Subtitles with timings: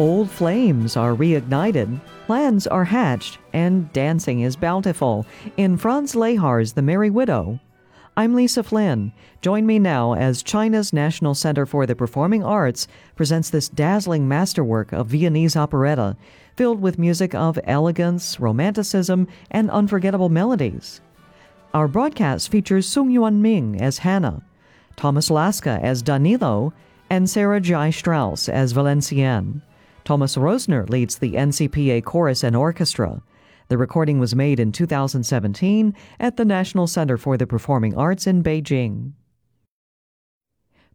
[0.00, 5.26] Old flames are reignited, plans are hatched, and dancing is bountiful
[5.58, 7.60] in Franz Lehár's The Merry Widow.
[8.16, 9.12] I'm Lisa Flynn.
[9.42, 14.90] Join me now as China's National Center for the Performing Arts presents this dazzling masterwork
[14.90, 16.16] of Viennese operetta,
[16.56, 21.02] filled with music of elegance, romanticism, and unforgettable melodies.
[21.74, 24.42] Our broadcast features Song Yuanming as Hannah,
[24.96, 26.72] Thomas Laske as Danilo,
[27.10, 29.60] and Sarah Zhai Strauss as Valencienne.
[30.04, 33.22] Thomas Rösner leads the NCPA Chorus and Orchestra.
[33.68, 38.42] The recording was made in 2017 at the National Center for the Performing Arts in
[38.42, 39.12] Beijing.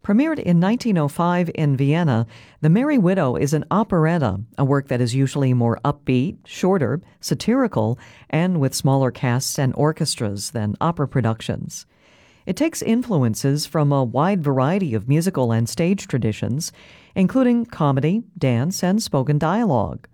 [0.03, 2.27] Premiered in 1905 in Vienna,
[2.61, 7.97] The Merry Widow is an operetta, a work that is usually more upbeat, shorter, satirical,
[8.29, 11.87] and with smaller casts and orchestras than opera productions.
[12.45, 16.71] It takes influences from a wide variety of musical and stage traditions,
[17.15, 20.07] including comedy, dance, and spoken dialogue.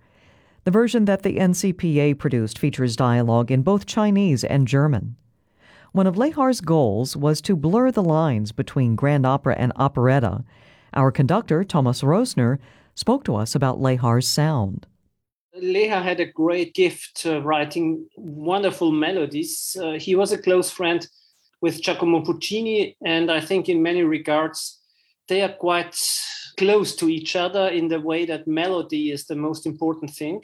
[0.64, 5.18] The version that the NCPA produced features dialogue in both Chinese and German.
[5.92, 10.46] One of Lehár's goals was to blur the lines between grand opera and operetta.
[10.94, 12.60] Our conductor, Thomas Rösner,
[12.96, 14.88] spoke to us about Lehár's sound.
[15.62, 19.76] Lehar had a great gift uh, writing wonderful melodies.
[19.82, 21.06] Uh, he was a close friend
[21.62, 24.80] with Giacomo Puccini, and I think in many regards
[25.28, 25.96] they are quite
[26.58, 30.44] close to each other in the way that melody is the most important thing.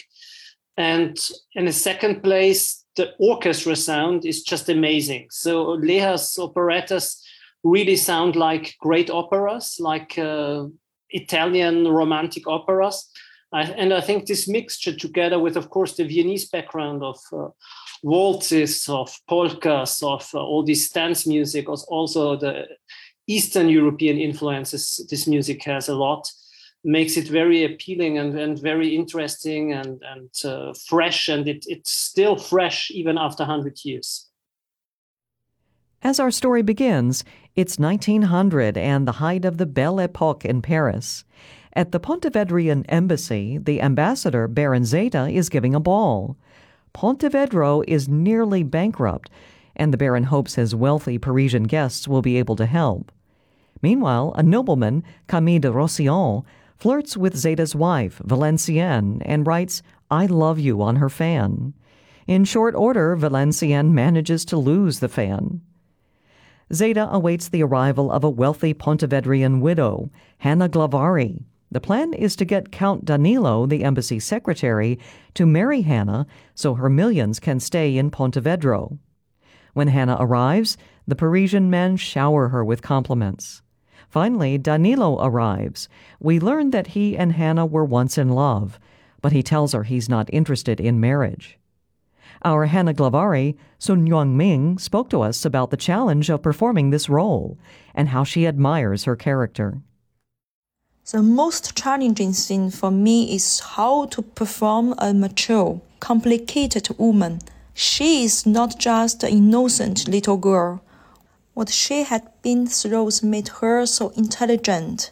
[0.77, 1.17] And
[1.55, 5.27] in the second place, the orchestra sound is just amazing.
[5.31, 7.23] So Lehár's operettas
[7.63, 10.65] really sound like great operas, like uh,
[11.09, 13.09] Italian romantic operas.
[13.51, 17.47] I, and I think this mixture, together with, of course, the Viennese background of uh,
[18.03, 22.65] waltzes, of polkas, of uh, all this dance music, also the
[23.27, 26.29] Eastern European influences this music has a lot
[26.83, 31.91] makes it very appealing and, and very interesting and, and uh, fresh and it, it's
[31.91, 34.27] still fresh even after 100 years.
[36.01, 37.23] As our story begins
[37.55, 41.25] it's 1900 and the height of the belle epoque in paris.
[41.73, 46.37] At the pontevedrian embassy the ambassador baron zeta is giving a ball
[46.93, 49.29] pontevedro is nearly bankrupt
[49.75, 53.11] and the baron hopes his wealthy parisian guests will be able to help
[53.81, 56.43] Meanwhile, a nobleman, Camille de Rosillon,
[56.77, 61.73] flirts with Zeta's wife, Valencienne, and writes, I love you on her fan.
[62.27, 65.61] In short order, Valencienne manages to lose the fan.
[66.73, 70.09] Zeta awaits the arrival of a wealthy Pontevedrian widow,
[70.39, 71.45] Hannah Glawari.
[71.77, 74.97] The plan is to get Count Danilo, the embassy secretary,
[75.35, 78.97] to marry Hannah so her millions can stay in Pontevedro.
[79.73, 83.61] When Hannah arrives, the Parisian men shower her with compliments.
[84.09, 85.87] Finally, Danilo arrives.
[86.19, 88.79] We learn that he and Hannah were once in love,
[89.21, 91.59] but he tells her he's not interested in marriage.
[92.43, 97.07] Our Hannah Glawari, Sun Yuan Ming, spoke to us about the challenge of performing this
[97.07, 97.59] role
[97.93, 99.83] and how she admires her character.
[101.11, 107.39] The most challenging thing for me is how to perform a mature, complicated woman.
[107.73, 110.81] She is not just an innocent little girl
[111.57, 115.09] what she had been through made her so intelligent,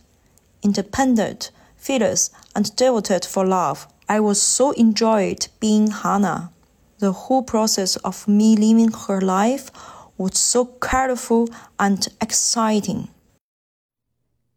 [0.62, 3.88] independent, fearless, and devoted for love.
[4.08, 6.52] I was so enjoyed being Hannah.
[7.00, 9.72] The whole process of me living her life
[10.20, 13.08] was so colorful and exciting.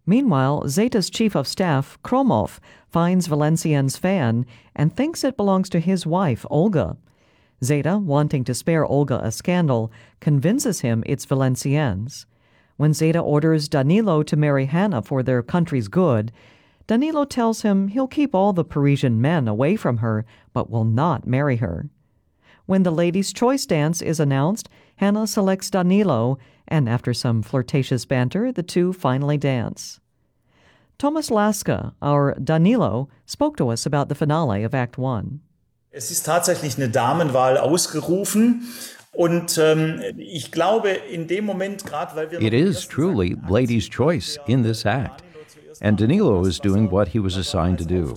[0.09, 6.07] Meanwhile, Zeta's chief of staff, Kromov, finds Valencienne's fan and thinks it belongs to his
[6.07, 6.97] wife, Olga.
[7.63, 12.25] Zeta, wanting to spare Olga a scandal, convinces him it's Valencienne's.
[12.79, 16.33] When Zeta orders Danilo to marry Hannah for their country's good,
[16.87, 20.25] Danilo tells him he'll keep all the Parisian men away from her,
[20.55, 21.91] but will not marry her.
[22.65, 26.39] When the ladies' choice dance is announced, Hannah selects Danilo,
[26.69, 30.01] and after some flirtatious banter, the two finally dance.
[30.99, 35.41] Thomas Laske, our Danilo, spoke to us about the finale of Act One.
[35.91, 38.63] Es ist tatsächlich eine Damenwahl ausgerufen.
[39.13, 42.41] Und ähm, ich glaube, in dem Moment, gerade weil wir.
[42.41, 45.23] It is truly ladies' choice in this act.
[45.81, 48.15] And Danilo is doing what he was assigned to do,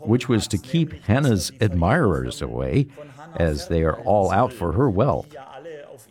[0.00, 2.88] which was to keep Hannah's admirers away,
[3.36, 5.28] as they are all out for her wealth.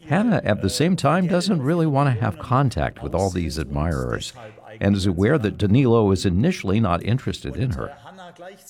[0.07, 4.33] Hannah, at the same time, doesn't really want to have contact with all these admirers
[4.81, 7.95] and is aware that Danilo is initially not interested in her.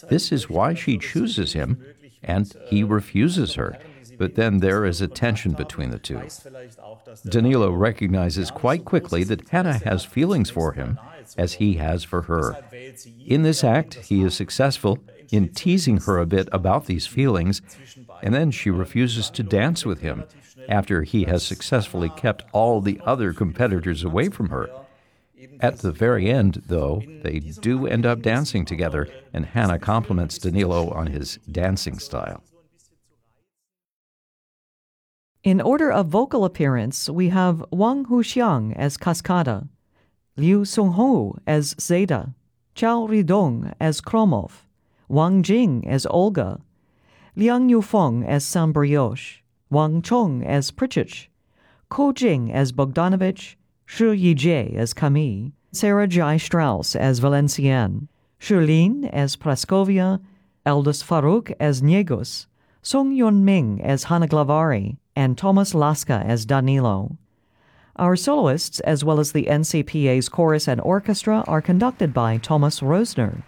[0.10, 1.84] This is why she chooses him
[2.22, 3.78] and he refuses her.
[4.18, 6.22] But then there is a tension between the two.
[7.28, 11.00] Danilo recognizes quite quickly that Hannah has feelings for him
[11.38, 12.64] as he has for her.
[13.26, 15.00] In this act, he is successful,
[15.32, 17.62] in teasing her a bit about these feelings,
[18.22, 20.26] and then she refuses to dance with him
[20.70, 24.70] after he has successfully kept all the other competitors away from her.
[25.60, 30.90] At the very end, though, they do end up dancing together, and Hannah compliments Danilo
[30.92, 32.44] on his dancing style.
[35.44, 39.68] In order of vocal appearance, we have Wang Huxiang as Cascada,
[40.38, 42.34] Liu Songhou as Zeta,
[42.76, 44.64] Chao Ridong as Kromov,
[45.10, 46.62] Wang Jing as Olga,
[47.36, 48.72] Liang Yufeng as St.
[48.72, 49.43] Brioche,
[49.74, 51.28] Wang Chong as Pritchett,
[51.90, 53.56] Ko Jing as Bogdanovich,
[53.88, 58.08] Shi Yijie as Camille, Sarah Zhai Strauss as Valencienne,
[58.40, 60.22] Shulin as Praskovia,
[60.64, 62.46] Eldest Farouk as Njegus,
[62.84, 67.18] Song Yuanming as Hanna Glawari, and Thomas Laske as Danilo.
[67.96, 73.42] Our soloists, as well as the NCPA's chorus and orchestra, are conducted by Thomas Rösner.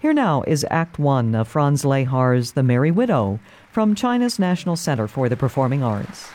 [0.00, 3.38] Here now is Act One of Franz Lehár's The Merry Widow
[3.70, 6.28] from China's National Center for the Performing Arts.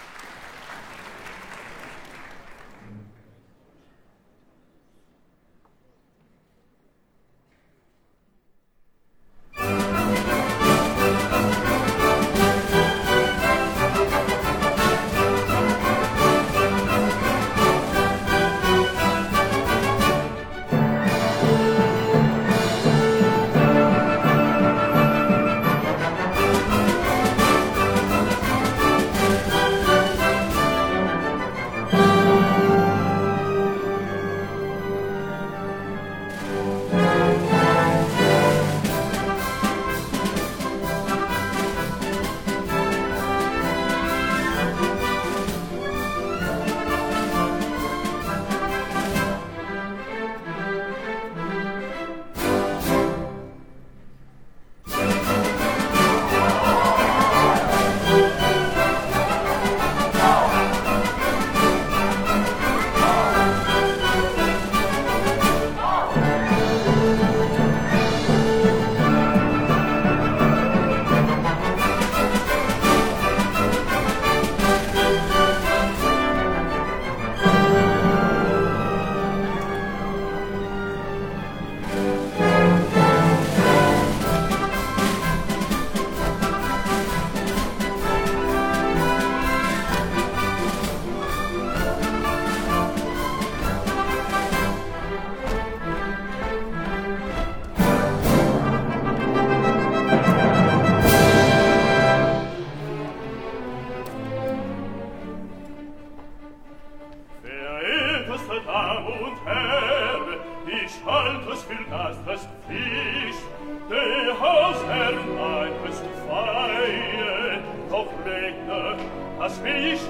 [118.06, 118.96] auf regne,
[119.40, 120.04] als wie ich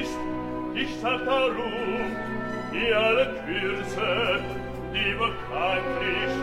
[0.00, 0.18] ist,
[0.74, 2.16] ich sag darum,
[2.72, 4.40] die alle Kürze,
[4.92, 6.34] die bekanntlich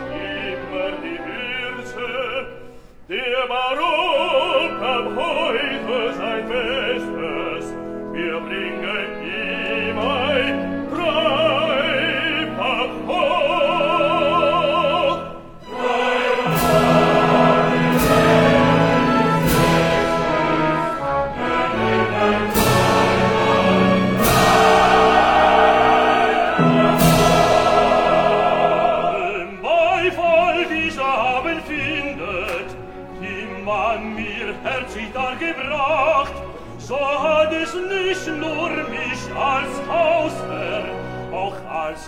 [0.52, 2.46] immer die Würze,
[3.08, 7.74] der Baron kam heute sein Bestes,
[8.12, 10.75] wir bringen ihm ein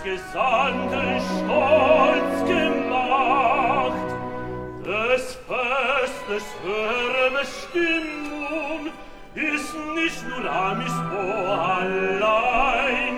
[0.09, 4.09] Gesandten stolz gemacht,
[4.83, 8.81] des Festes höhere Bestimmung
[9.35, 11.23] ist nicht nur Amispo
[11.77, 13.17] allein,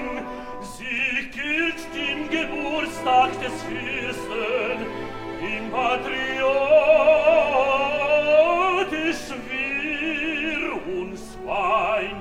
[0.61, 4.79] sie gilt dem Geburtstag des Fürsten,
[5.39, 6.11] im patriotisch
[9.49, 10.61] wir
[10.99, 12.17] uns fein,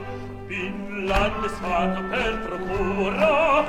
[0.47, 3.65] bin Landesvater per Procura,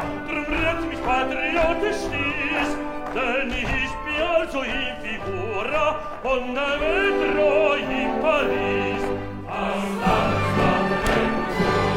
[0.72, 2.70] Land mich patriotisch stieß,
[3.14, 7.20] denn ich bin also in Figura und der Welt
[7.90, 9.04] in Paris.
[9.50, 10.42] Aus Land,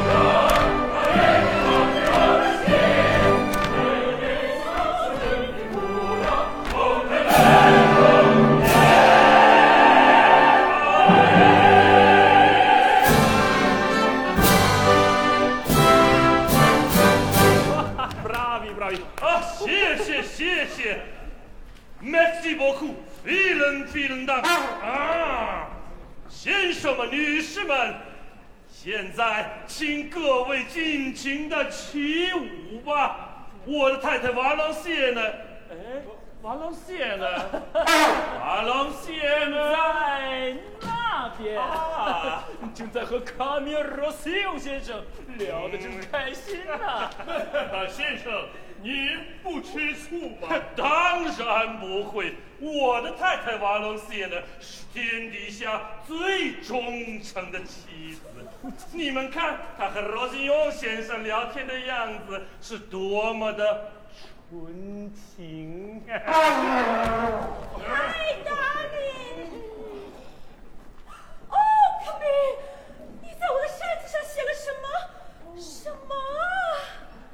[0.09, 0.84] Land,
[22.45, 22.95] Landesvater per procura, Merci beaucoup.
[23.23, 24.45] vielen, vielen Dank.
[24.83, 25.67] Ah,
[26.29, 27.95] 先生们、女士们，
[28.71, 33.47] 现在请各位尽情的起舞吧。
[33.65, 35.21] 我的太太瓦朗谢呢？
[35.71, 36.03] 哎，
[36.43, 37.25] 瓦朗谢呢？
[38.39, 39.71] 瓦朗谢呢？
[39.73, 42.43] 在那边，啊
[42.75, 45.03] 正在和卡米尔·罗西欧先生
[45.39, 47.09] 聊得正开心呢。
[47.89, 48.31] 先生，
[48.81, 50.49] 您不吃醋吗？
[50.75, 52.35] 当然不会。
[52.59, 58.21] 我的太太瓦隆谢呢，是天底下最忠诚的妻子。
[58.93, 63.91] 你们看，她和罗金庸先生聊天的样子是多么的
[64.49, 66.15] 纯情啊！
[67.85, 69.51] 哎，darling。
[71.49, 71.57] 哦，
[72.05, 72.25] 卡米，
[73.21, 75.59] 你在我的扇子上写了什么？
[75.59, 76.15] 什么？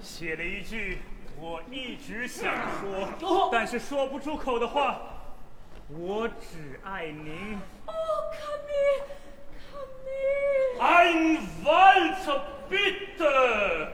[0.02, 0.98] 写了一句
[1.42, 5.02] 我一直想说，但是说不出口的话。
[5.90, 7.58] 我只爱您。
[7.88, 7.94] 哦，
[8.32, 8.72] 卡米，
[9.58, 10.10] 卡米。
[10.80, 13.88] Ein Walzer bitte！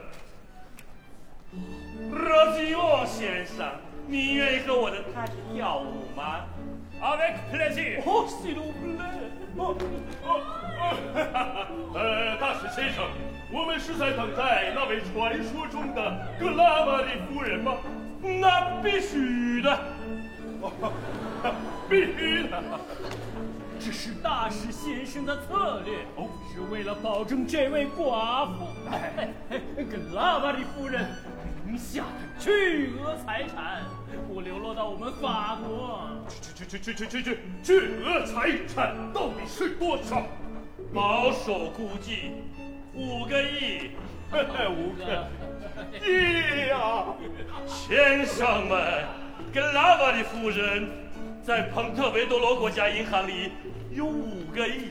[2.10, 3.66] 罗西奥先生，
[4.06, 6.44] 你愿意和我的太太跳舞吗
[7.00, 8.02] ？Avec plaisir。
[8.04, 9.02] 哦，西鲁布雷，
[9.56, 9.76] 哦
[10.24, 10.40] 哦
[10.78, 10.82] 哦，
[11.94, 13.04] 呃，大使先生，
[13.52, 17.76] 我们是在等待那位传说中的格拉玛丽夫人吗？
[18.20, 19.78] 那必须的，
[21.88, 22.62] 必须的。
[23.80, 28.66] 这是大使先生的策略，哦，是为了保证这位寡妇，
[29.78, 31.06] 格拉玛丽夫人
[31.64, 33.84] 名下的巨额财产
[34.28, 36.00] 不流落到我们法国。
[36.54, 40.22] 这这这这这这巨额财产到底是多少？
[40.94, 42.32] 保守估计
[42.94, 43.90] 五个亿，
[44.32, 45.28] 五个
[46.02, 47.04] 亿呀！
[47.66, 49.04] 先生们，
[49.52, 50.88] 格拉玛丽夫人
[51.42, 53.52] 在彭特维多罗国家银行里
[53.90, 54.88] 有五个亿，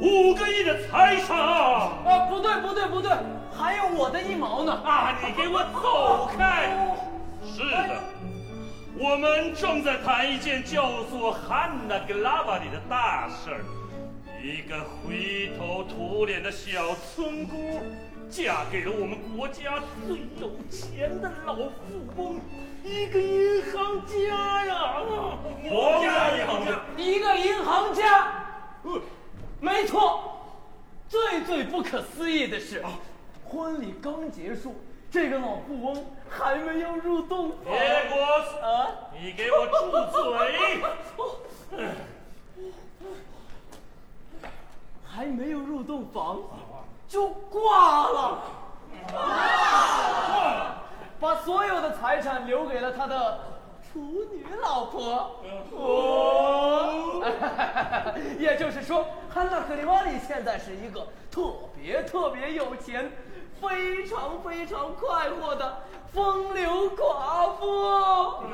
[0.00, 1.92] 五个亿的财产啊！
[2.06, 3.10] 啊，不对不对不对，
[3.52, 4.72] 还有我的一毛呢！
[4.84, 6.96] 啊，你给我走开！
[7.44, 8.00] 是的，
[8.98, 13.60] 我们正在谈一件叫做汉娜·格拉瓦里的大事儿。
[14.42, 17.80] 一个灰头土脸的小村姑，
[18.30, 22.40] 嫁给了我们国家最有钱的老富翁，
[22.82, 25.02] 一个银行家呀！
[25.68, 28.32] 国家银行家，一个银行家，
[29.60, 30.32] 没错。
[31.06, 32.82] 最最不可思议的是，
[33.44, 34.74] 婚礼刚结束，
[35.16, 37.72] 这个老富翁还没有入洞房。
[37.72, 37.78] 别
[38.10, 38.26] 给我
[38.60, 38.86] 啊！
[39.18, 39.74] 你给我住
[40.12, 40.20] 嘴！
[45.02, 46.38] 还没有入洞房
[47.08, 48.42] 就挂了，
[51.18, 53.40] 把所有的财产留给了他的
[53.90, 55.40] 处女老婆。
[55.72, 57.24] 哦，
[58.38, 63.10] 也就是说，汉娜·克里瓦里现在是一个特别特别有钱、
[63.60, 65.82] 非常非常快活的
[66.12, 68.46] 风流寡妇。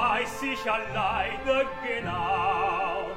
[0.00, 3.16] weiß ich alleine genau.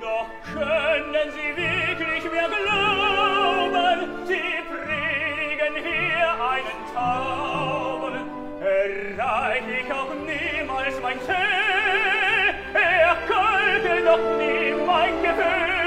[0.00, 8.12] Doch können Sie wirklich mir glauben, Sie predigen hier einen Traum.
[8.60, 15.85] Erreich ich auch niemals mein Ziel, er könnte noch nie mein Gefühl.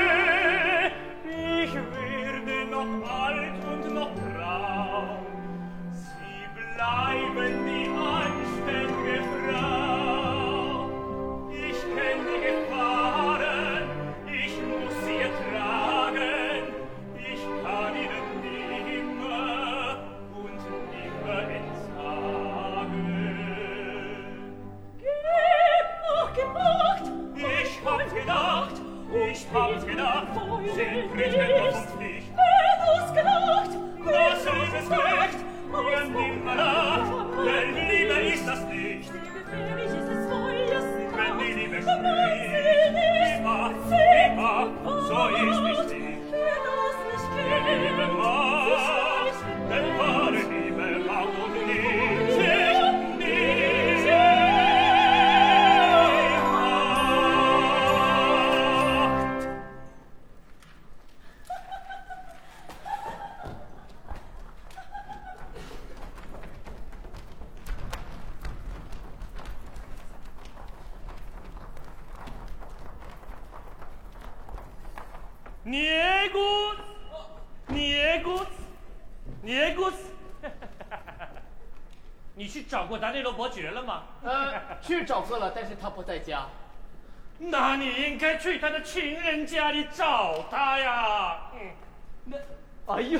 [85.29, 86.45] 过了，但是他不在家。
[87.37, 91.37] 那你应该去他的情人家里找他呀。
[91.53, 91.71] 嗯，
[92.25, 92.37] 那，
[92.93, 93.19] 哎呀，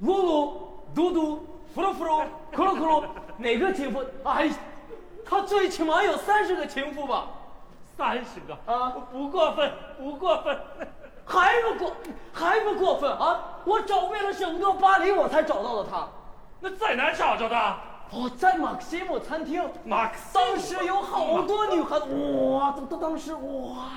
[0.00, 3.04] 露露、嘟嘟、弗洛弗洛、克洛克洛，
[3.38, 4.04] 哪个情妇？
[4.24, 4.48] 哎，
[5.24, 7.26] 他最起码有三十个情妇吧？
[7.96, 10.56] 三十个啊不过分，不过分。
[11.24, 11.96] 还不过
[12.32, 13.40] 还不过分啊！
[13.64, 16.06] 我找遍了整个巴黎，我才找到了他。
[16.60, 17.76] 那在哪儿找着的？
[18.12, 22.06] 哦，在马克西姆餐厅，马克思当时有好多女孩子，
[22.50, 23.90] 哇，当当当时哇，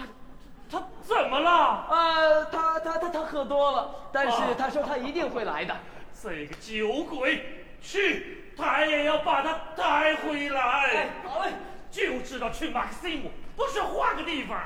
[0.72, 1.86] 他怎么了？
[1.90, 5.76] 呃，他他他他喝多了，但是啊他说他一定会来的。
[6.24, 10.62] 这个酒鬼，去，他也要把他带回来。
[10.62, 11.52] 哎，好嘞。
[11.92, 14.60] 就知道去马克西姆，不是换个地方。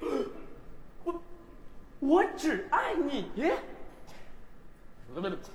[0.00, 0.26] 嗯。
[1.04, 1.22] 我
[1.98, 3.30] 我只爱你。
[5.16, 5.48] a minute.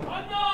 [0.00, 0.52] 한다!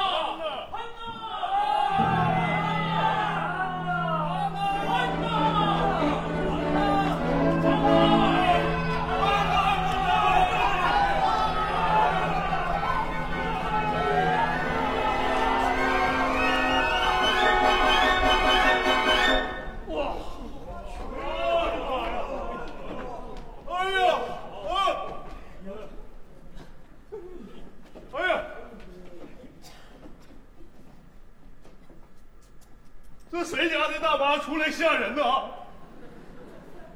[34.01, 35.23] 大妈出来吓人呢？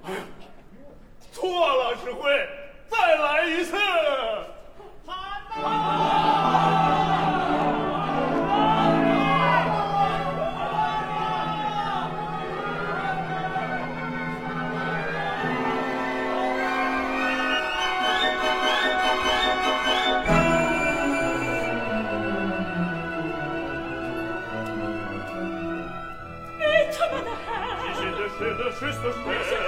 [0.04, 0.16] 哎呀，
[1.30, 2.48] 错了，指挥，
[2.88, 3.76] 再来一次。
[3.76, 3.82] 是
[28.82, 29.14] Christmas.
[29.24, 29.61] Yeah.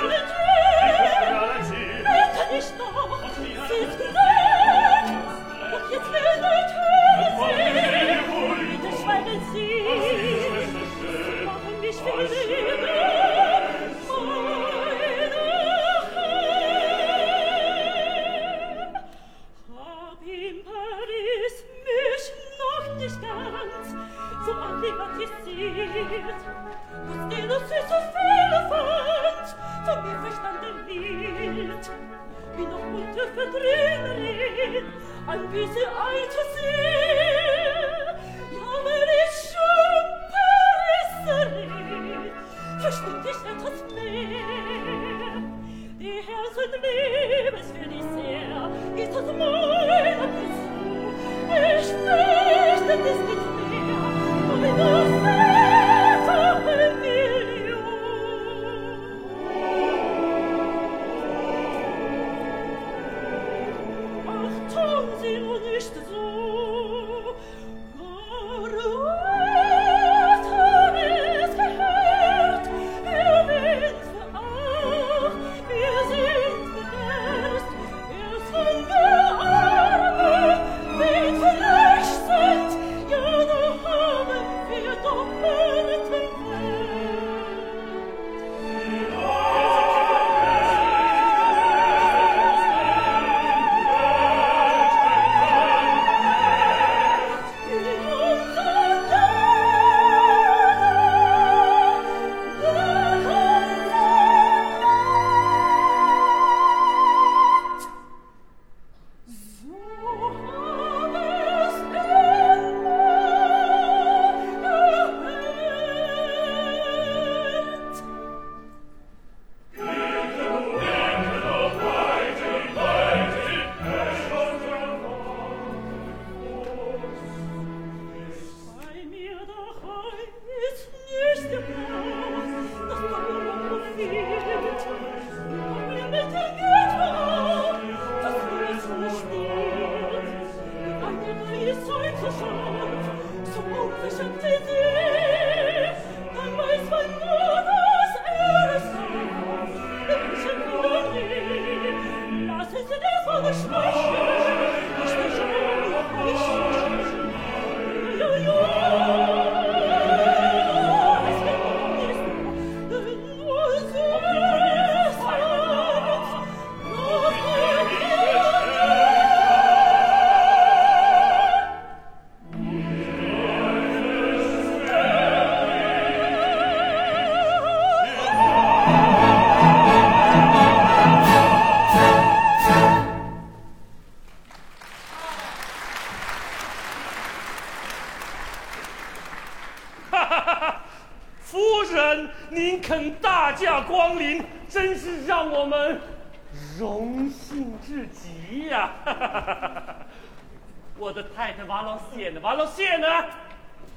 [202.14, 202.40] 谢呢？
[202.40, 203.07] 完了谢呢？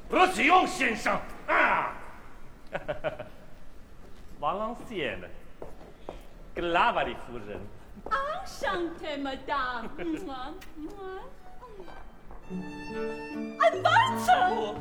[0.10, 1.94] 不用，先生啊。
[4.40, 5.28] 瓦朗谢呢？
[6.56, 7.60] 格拉瓦里夫人。
[8.10, 9.90] Enchanté, madame.
[10.26, 10.36] Moi,
[10.78, 10.88] moi.
[13.60, 14.74] Ein Walzer!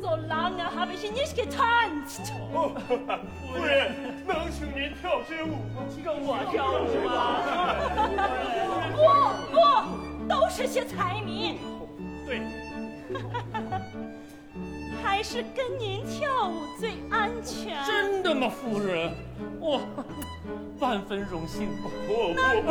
[0.00, 2.32] So lange habe ich nicht getanzt.
[2.50, 3.92] 夫人，
[4.26, 5.84] 能请您跳支舞吗？
[6.02, 6.84] 跟我跳舞
[8.96, 8.98] 不
[9.52, 9.58] 不，
[10.26, 11.58] 都是些财民，
[12.30, 12.40] 对，
[15.02, 17.76] 还是跟您跳舞最安全。
[17.84, 19.12] 真的吗，夫人？
[19.58, 19.80] 我
[20.78, 21.70] 万分荣幸。
[21.82, 22.70] 不不不，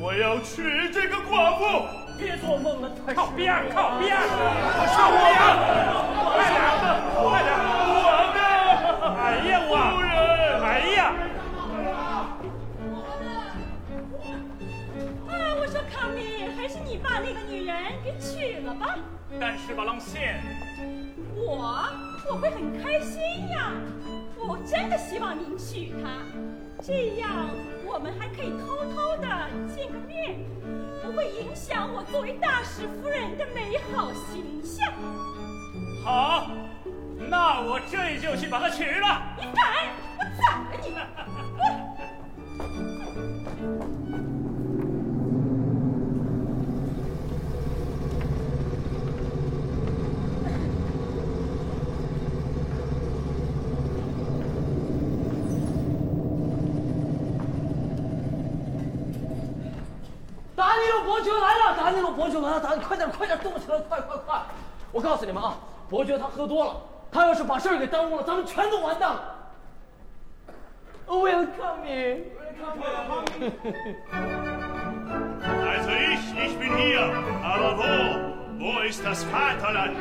[0.02, 1.84] 我要娶这个寡妇。
[2.16, 4.24] 别做梦了，靠边儿，靠边儿，
[4.96, 5.44] 靠边儿，
[6.32, 6.64] 快点，
[7.28, 7.52] 快点，
[7.92, 8.40] 我呢？
[9.20, 10.08] 哎呀，我，夫人，
[10.64, 10.64] 哎
[10.96, 11.12] 呀，
[17.02, 18.96] 把那个女人给娶了吧。
[19.40, 20.40] 但是吧，郎谢，
[21.34, 21.88] 我
[22.30, 23.72] 我会很开心呀，
[24.36, 26.08] 我真的希望您娶她，
[26.82, 27.30] 这样
[27.84, 29.26] 我们还可以偷偷的
[29.74, 30.38] 见个面，
[31.02, 34.92] 不会影响我作为大使夫人的美好形象。
[36.04, 36.50] 好，
[37.28, 39.22] 那我这就去把她娶了。
[39.38, 39.88] 你敢？
[40.18, 41.41] 我宰了你！
[61.05, 64.41] 伯爵来了，达尼路伯爵来了，达尼快点快点动起来，快快快！
[64.91, 65.57] 我告诉你们啊，
[65.89, 66.75] 伯爵他喝多了，
[67.11, 69.33] 他要是把事儿给耽误了，咱们全都完蛋了。
[71.07, 72.81] Welcome me, welcome
[75.65, 76.99] Also ich, ich bin hier.
[77.43, 77.83] Aber wo?
[78.59, 79.95] Wo ist das Vaterland?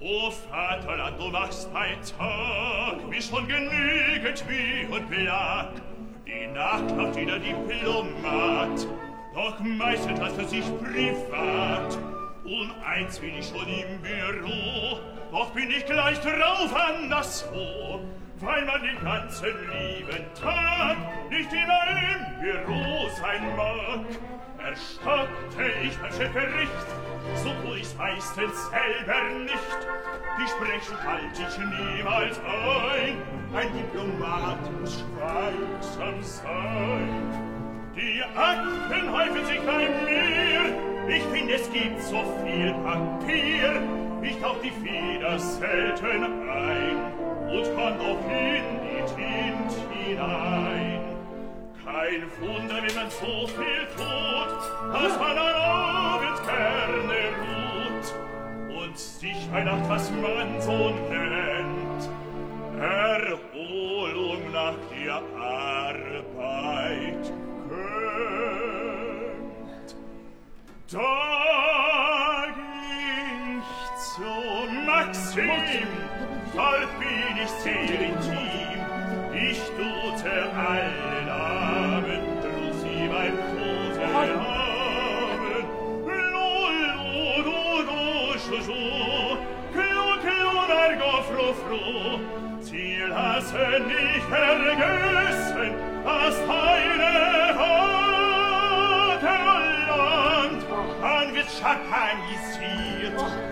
[0.00, 5.68] O Vaterland, du machst mein Tag, wie schon genügend Mühe und Belag.
[6.29, 8.87] Die Nacht macht wieder Diplomat,
[9.33, 11.97] doch meistens hast er sich privat.
[12.43, 14.99] Und eins bin ich schon im Büro,
[15.31, 18.01] doch bin ich gleich drauf anderswo
[18.41, 20.97] weil man den ganzen lieben Tag
[21.29, 24.05] nicht immer im Büro sein mag.
[24.63, 26.71] Erstatte ich beim Chefbericht,
[27.35, 29.79] so tu ich's meistens selber nicht.
[30.37, 33.21] Die Sprechung halt ich niemals ein,
[33.55, 37.49] ein Diplomat muss schweigsam sein.
[37.95, 43.81] Die Akten häufen sich bei mir, ich finde es gibt so viel Papier,
[44.21, 46.97] nicht auf die Feder selten ein
[47.49, 51.01] und kann auch jeden die Tint hinein.
[51.83, 54.61] Kein Wunder, wenn man so viel tut,
[54.93, 58.07] dass man an Abend gerne ruht
[58.83, 62.09] und sich bei Nacht, was man so nennt,
[62.79, 67.33] Erholung nach der Arbeit
[67.69, 68.49] gönnt.
[70.91, 72.55] Tag
[74.19, 75.87] Maxim, Maxim,
[76.53, 78.13] bald bin ich selig
[79.33, 85.65] Ich tute allen Namen, du sie mein großer Namen.
[86.33, 86.51] Lo,
[86.97, 87.11] lo,
[87.47, 88.01] do, do,
[88.37, 88.83] scho, scho,
[89.73, 91.85] klo, klo, largo, fro, fro.
[92.59, 95.71] Sie lassen dich vergessen,
[96.03, 97.13] was deine
[99.13, 99.41] Vaterland
[101.03, 102.88] an wird kann ich sie.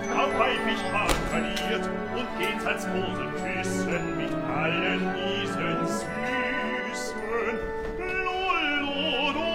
[0.09, 0.81] Dabei mich
[1.29, 7.59] verliert und geht als Boden küssen mit allen diesen Süßen.
[8.25, 9.47] Lolo, do,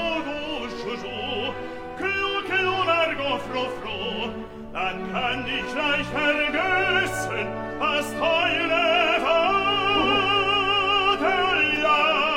[3.39, 4.31] fro, fro,
[4.73, 7.47] dann kann ich gleich vergessen,
[7.79, 10.43] was teure Vater,
[11.83, 12.32] ja,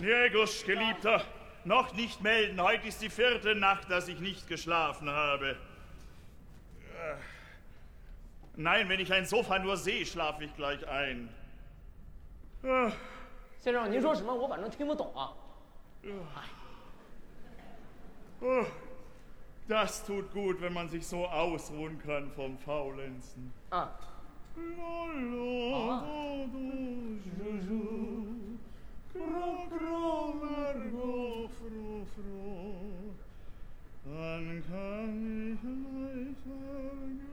[0.00, 1.22] Peregrinus, Geliebter,
[1.64, 2.60] noch nicht melden.
[2.60, 5.50] Heute ist die vierte Nacht, dass ich nicht geschlafen habe.
[5.50, 7.14] Äh,
[8.56, 11.28] Nein, wenn ich ein Sofa nur sehe, schlafe ich gleich ein.
[12.62, 12.90] Ah,
[13.60, 14.32] 先生，您说什么？
[14.34, 15.34] 我反正听不懂啊。
[18.40, 18.64] oh,
[19.68, 23.52] Das tut gut, wenn man sich so ausruhen kann vom Faulenzen.
[29.31, 33.15] cro cro margo fro fro
[34.05, 35.13] an can
[35.63, 37.31] i forget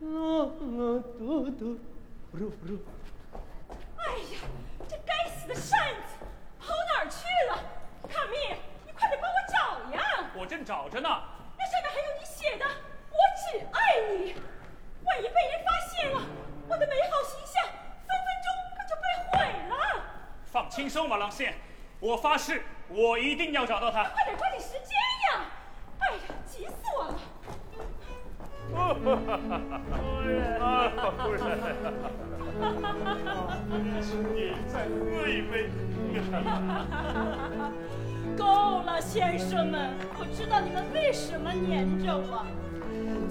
[0.00, 1.78] No, no, tu, tu,
[2.30, 3.03] fru, fru.
[10.64, 11.08] 正找着呢。
[11.58, 12.64] 那上面还有你写的
[13.12, 14.34] “我只爱你”，
[15.04, 16.22] 万一被人发现了，
[16.68, 19.36] 我的美好形象分分钟可就被毁
[19.68, 19.76] 了。
[20.46, 21.54] 放轻松，马郎线，
[22.00, 24.04] 我发誓，我一定要找到他。
[24.04, 24.96] 快点，抓紧时间
[25.28, 25.44] 呀！
[26.00, 27.14] 哎呀，急死我了！
[28.74, 29.10] 夫
[30.24, 30.56] 人，
[31.18, 31.42] 夫人。
[34.02, 35.68] 请你再喝一杯。
[38.36, 38.42] 够
[38.82, 42.44] 了，先生们，我知道你们为什么黏着我。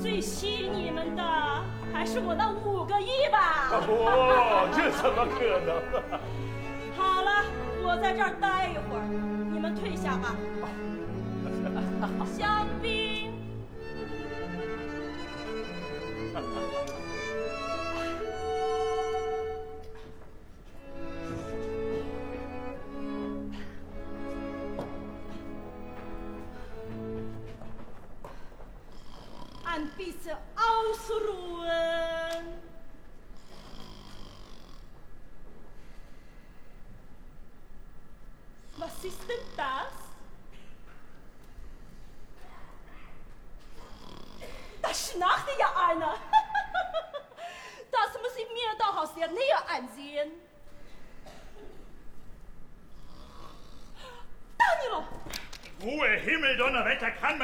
[0.02, 1.24] 最吸引你们的
[1.94, 3.70] 还是我那五个亿吧。
[3.72, 5.76] 哦，这怎么可能？
[6.96, 7.44] 好了，
[7.84, 9.04] 我在这儿待一会儿，
[9.52, 10.36] 你们退下吧。
[12.26, 13.03] 香槟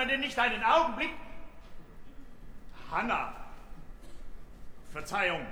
[0.10, 1.12] denn nicht einen Augenblick?
[2.92, 3.36] Hanna!
[4.92, 5.46] Verzeihung,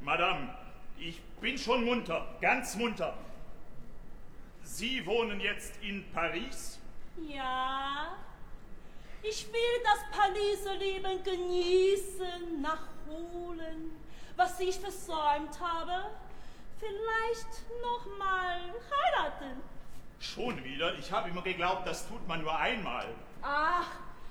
[0.00, 0.48] Madame,
[0.98, 3.14] ich bin schon munter, ganz munter.
[4.62, 6.80] Sie wohnen jetzt in Paris?
[7.28, 8.16] Ja,
[9.22, 13.92] ich will das Pariser Leben genießen, nachholen,
[14.36, 16.10] was ich versäumt habe.
[16.78, 18.58] Vielleicht noch mal
[18.90, 19.62] heiraten.
[20.18, 20.94] Schon wieder?
[20.98, 23.06] Ich habe immer geglaubt, das tut man nur einmal.
[23.44, 23.86] Ach,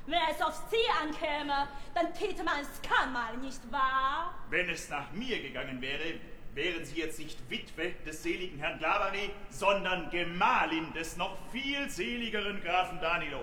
[0.08, 4.34] wenn es auf Sie ankäme, dann täte man es keinmal, nicht wahr?
[4.50, 6.20] Wenn es nach mir gegangen wäre,
[6.54, 12.62] wären Sie jetzt nicht Witwe des seligen Herrn Glavany, sondern Gemahlin des noch viel seligeren
[12.64, 13.42] Grafen Danilo.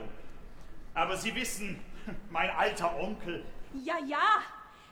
[0.94, 1.83] Aber Sie wissen,
[2.30, 3.44] mein alter Onkel,
[3.85, 4.42] Ja, ja,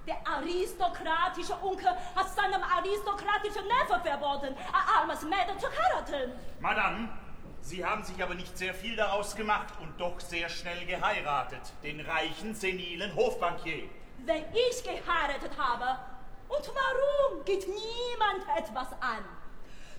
[0.07, 6.33] der aristokratische Onkel hat seinem aristokratischen Neffe verboten, ein armes Mädel zu heiraten.
[6.61, 7.09] Madame,
[7.69, 11.61] Sie haben sich aber nicht sehr viel daraus gemacht und doch sehr schnell geheiratet.
[11.83, 13.91] Den reichen, senilen Hofbankier.
[14.25, 16.01] Wenn ich geheiratet habe,
[16.49, 19.23] und warum geht niemand etwas an?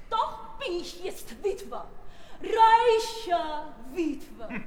[0.10, 1.84] Doch bin ich jetzt Witwe,
[2.42, 4.64] reiche Witwe.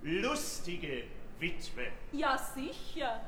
[0.00, 1.04] Lustige
[1.38, 1.88] Witwe.
[2.12, 3.20] Ja, sicher.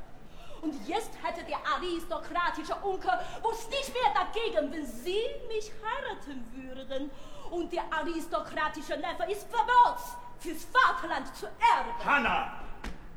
[0.63, 7.11] Und jetzt hätte der aristokratische Onkel was nicht mehr dagegen, wenn Sie mich heiraten würden.
[7.53, 10.01] Und der aristokratische Neffe ist Verbot,
[10.39, 12.03] fürs Vaterland zu erben.
[12.03, 12.59] Hanna!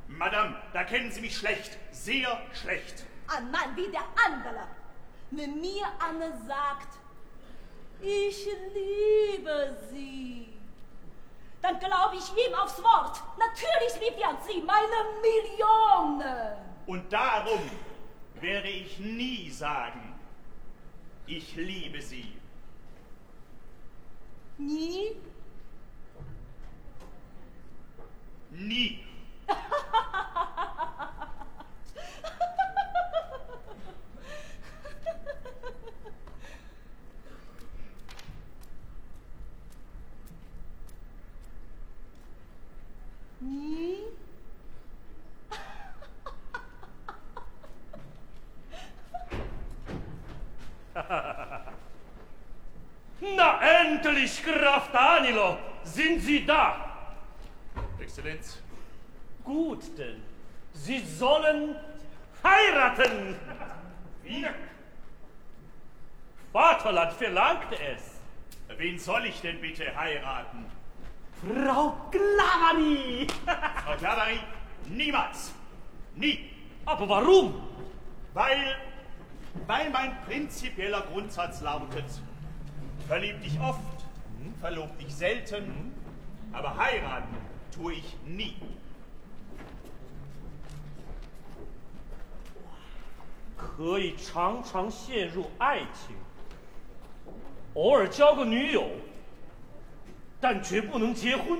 [0.09, 3.05] Madame, da kennen Sie mich schlecht, sehr schlecht.
[3.27, 4.67] Ein Mann wie der andere.
[5.31, 6.99] Wenn mir einer sagt,
[8.01, 10.49] ich liebe Sie,
[11.61, 13.21] dann glaube ich ihm aufs Wort.
[13.39, 16.57] Natürlich liebt er Sie, meine Millionen.
[16.87, 17.61] Und darum
[18.41, 20.13] werde ich nie sagen,
[21.25, 22.34] ich liebe Sie.
[24.57, 25.17] 你？
[28.49, 28.99] 你。
[43.39, 44.24] 你？
[53.85, 55.57] Endlich, Graf Danilo!
[55.83, 56.85] Sind Sie da?
[57.99, 58.61] Exzellenz,
[59.43, 60.23] Gut denn,
[60.73, 61.75] Sie sollen
[62.43, 63.35] heiraten.
[64.23, 64.45] Wie?
[66.51, 68.15] Vaterland verlangt es.
[68.77, 70.65] Wen soll ich denn bitte heiraten?
[71.41, 73.27] Frau Glavani.
[73.85, 74.39] Frau Glavani,
[74.87, 75.53] niemals.
[76.15, 76.49] Nie.
[76.85, 77.61] Aber warum?
[78.33, 78.75] Weil,
[79.67, 82.05] weil mein prinzipieller Grundsatz lautet,
[83.07, 83.79] verlieb dich oft,
[84.59, 85.93] verlob dich selten,
[86.51, 87.35] aber heiraten
[87.71, 88.55] tue ich nie.
[93.57, 96.15] 可以常常陷入爱情，
[97.73, 98.89] 偶尔交个女友，
[100.39, 101.59] 但绝不能结婚。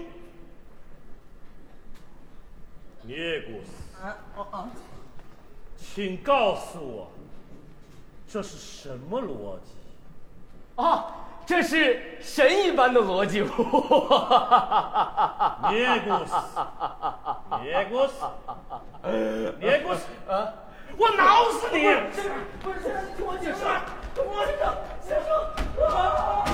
[3.03, 4.69] 涅古斯，啊哦哦，
[5.77, 7.11] 请告诉我，
[8.27, 9.71] 这是什么逻辑？
[10.75, 11.13] 哦，
[11.45, 13.41] 这是神一般的逻辑。
[15.69, 16.35] 涅古斯，
[17.61, 18.25] 涅古斯，
[19.59, 20.33] 涅古斯，啊！
[20.97, 21.83] 我挠死你！
[22.63, 22.81] 不是，
[23.17, 23.59] 听我解释。
[24.17, 24.65] 我先生，
[25.01, 25.27] 先生，
[25.93, 26.45] 啊，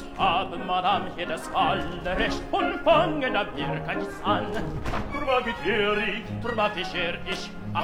[0.00, 4.46] es haben, Madame, hier das volle Recht und fangen da wir nichts an.
[5.12, 6.58] Drum agitiere ich, drum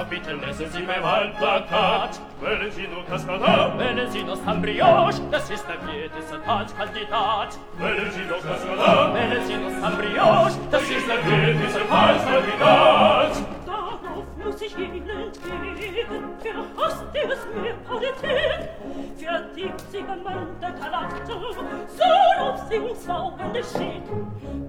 [0.05, 2.21] bitte lesen Sie mein Wahlplakat.
[2.41, 7.59] Wählen Sie nur Cascada, wählen Sie nur Sambrioche, das ist der vierte Satanskandidat.
[7.79, 13.33] Wählen Sie nur Cascada, wählen Sie nur Sambrioche, das ist der vierte Satanskandidat.
[13.67, 18.69] Darauf muss ich Ihnen geben, verhasst es mir Politik,
[19.17, 21.41] vertieft sie gemeinte Charakter,
[21.89, 24.03] so auf sie uns saugende Schick.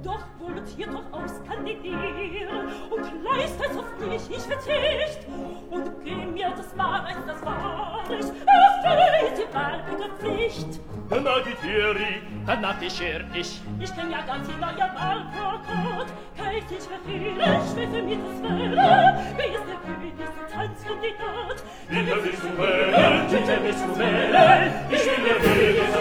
[0.03, 5.27] Doch wollt ihr doch auskandidieren und leistet auf mich ich Verzicht
[5.69, 10.79] und geh mir das wahre, das wahre, erfüll die baldige Pflicht.
[11.09, 13.61] Magitieri, danach ich er ich.
[13.79, 19.49] Ich kenn ja ganz in euer Wahlplakat, kalt ich verfehlen, schweffe mir das Welle, wie
[19.55, 21.57] ist der König, ist der Tanzkandidat.
[21.89, 22.93] Wie kann ich zu wählen,
[23.29, 25.99] wie kann ich zu wählen, Welt, ich bin der König so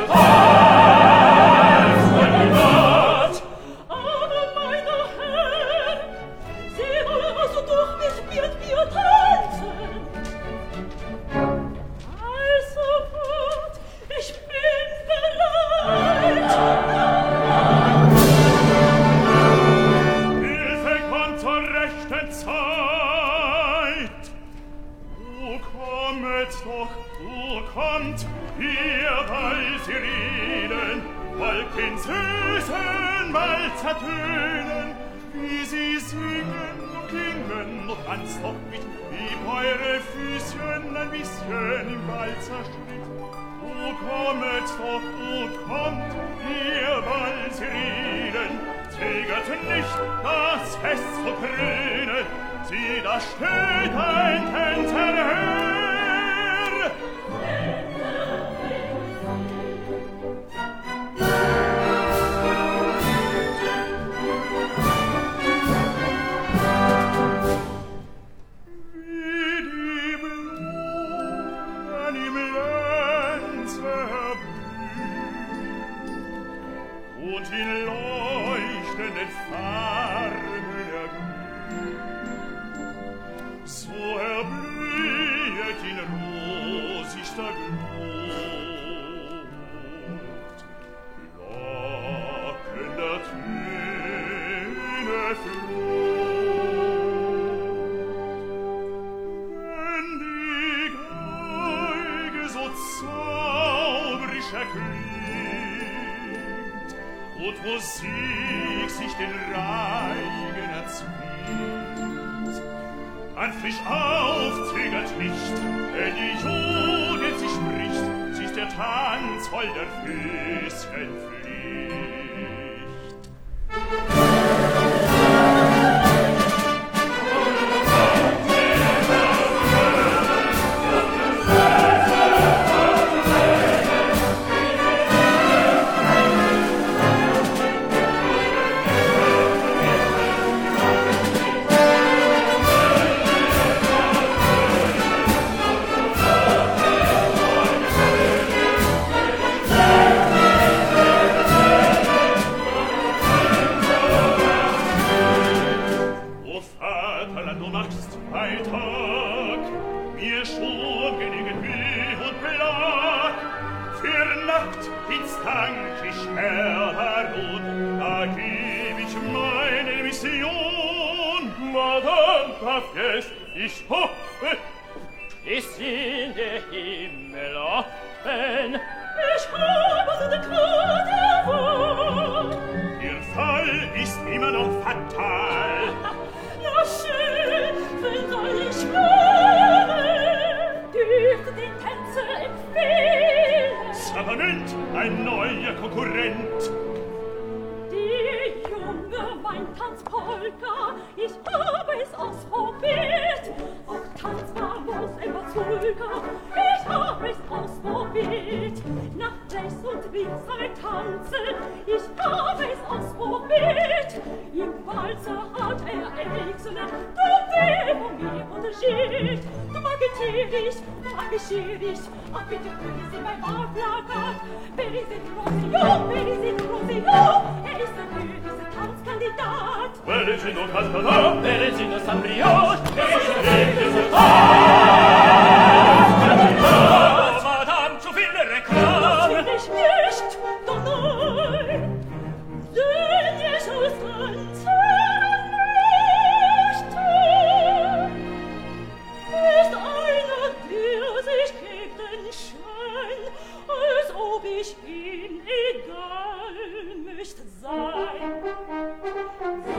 [254.36, 258.32] ob ich ihm egal möcht sein.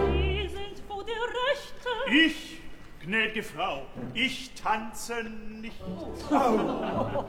[0.10, 1.90] Sie sind vor der Rechte.
[2.12, 2.62] Ich,
[3.04, 5.82] gnädige Frau, ich tanze nicht.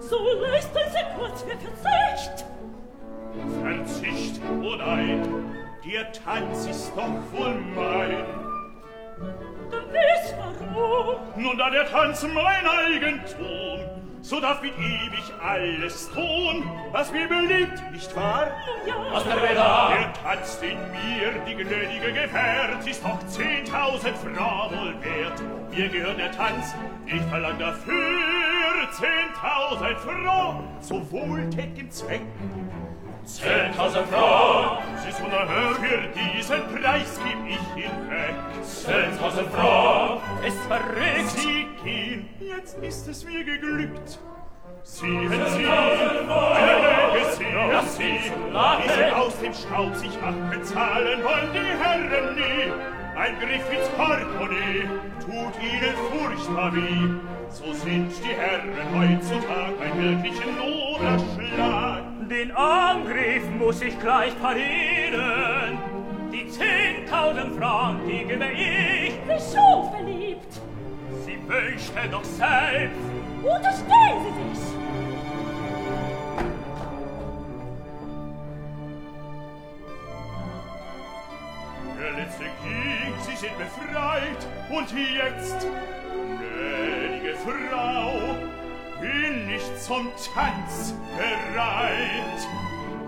[0.00, 2.46] So leisten Sie kurz mir Verzicht.
[3.62, 5.44] Verzicht, oh nein,
[5.84, 8.24] dir Tanz ist doch wohl mein.
[9.70, 11.16] Dann bist warum?
[11.36, 17.82] Nun, da der Tanz mein Eigentum so darf mit ewig alles tun, was mir beliebt,
[17.92, 18.48] nicht wahr?
[18.86, 18.94] Ja.
[19.10, 19.88] Was der Reda?
[19.88, 25.42] Der tanzt in mir, die gnädige Gefährt, ist doch zehntausend Frawel wert.
[25.70, 26.74] Mir gehört der Tanz,
[27.06, 28.58] ich verlang dafür
[28.92, 32.22] zehntausend Frau, so wohltät im Zweck
[33.28, 38.34] Zehntausend Franc, sie ist unerhört, für diesen Preis gib ich ihn weg.
[38.64, 41.30] Zehntausend Franc, es verrückt.
[41.36, 44.18] sie ihn, jetzt ist es mir geglückt.
[44.82, 46.08] Sehen Sie, eine
[46.80, 52.72] Lege sehen ja, Sie, wie Sie aus dem Staub sich abbezahlen wollen die Herren nie.
[53.14, 54.88] Ein Griff ins Portemonnaie
[55.20, 57.10] tut Ihnen furchtbar weh.
[57.50, 62.07] So sind die Herren heutzutage ein wirklichen Noderschlag.
[62.28, 65.78] Den Angriff muss ich gleich parieren.
[66.30, 69.14] Die 10.000 Franken, die gebe ich.
[69.26, 70.60] Wieso verliebt?
[71.24, 72.98] Sie wünschte doch selbst.
[73.42, 74.68] Unterstehen Sie sich!
[81.98, 84.46] Der letzte Krieg, Sie sind befreit.
[84.68, 85.66] Und jetzt,
[86.36, 88.37] gnädige Frau,
[89.00, 92.40] bin ich zum Tanz bereit.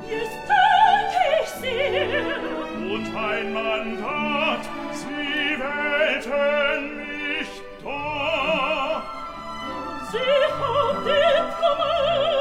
[0.08, 1.12] Jetzt dank
[1.42, 2.36] ich sehr.
[2.76, 9.02] Und ein Mandat, sie wählten mich doch.
[10.10, 10.18] Sie
[10.58, 12.39] haben den Kommand.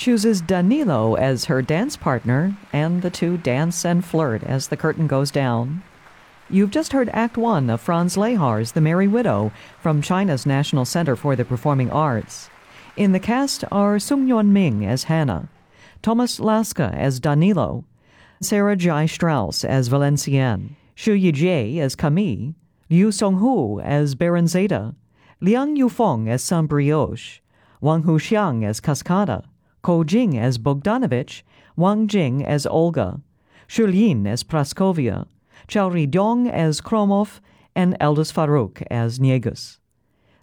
[0.00, 5.06] Chooses Danilo as her dance partner, and the two dance and flirt as the curtain
[5.06, 5.82] goes down.
[6.48, 11.16] You've just heard Act One of Franz Lehár's The Merry Widow from China's National Center
[11.16, 12.48] for the Performing Arts.
[12.96, 15.50] In the cast are Song Yuanming as Hanna,
[16.00, 17.84] Thomas Laske as Danilo,
[18.40, 22.54] Sarah Zhai Strauss as Valencienne, Shi Yijie as Camille,
[22.88, 24.94] Liu Song-hu as Baron-Zeta,
[25.42, 27.40] Liang Yufeng as Saint Brioche,
[27.82, 29.44] Wang Huxiang as Cascada,
[29.82, 31.42] Ko Jing as Bogdanovich,
[31.76, 33.20] Wang Jing as Olga,
[33.66, 35.26] Shu Lin as Praskovia,
[35.68, 37.40] Chao Ridong as Kromov,
[37.74, 39.78] and Eldus Farouk as Njegus.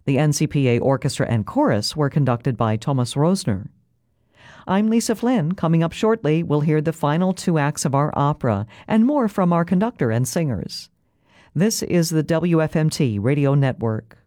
[0.06, 3.68] The NCPA orchestra and chorus were conducted by Thomas Rösner.
[4.66, 5.54] I'm Lisa Flynn.
[5.54, 9.52] Coming up shortly, we'll hear the final two acts of our opera and more from
[9.54, 10.90] our conductor and singers.
[11.54, 14.18] This is the WFMT Radio Network.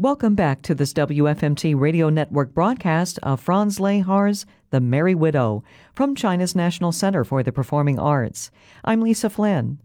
[0.00, 6.14] Welcome back to this WFMT Radio Network broadcast of Franz Lehár's The Merry Widow from
[6.14, 8.50] China's National Center for the Performing Arts.
[8.82, 9.78] I'm Lisa Flynn.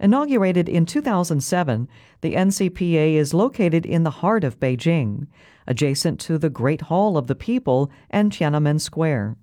[0.00, 1.86] Inaugurated in 2007,
[2.22, 5.26] the NCPA is located in the heart of Beijing,
[5.66, 9.36] adjacent to the Great Hall of the People and Tiananmen Square.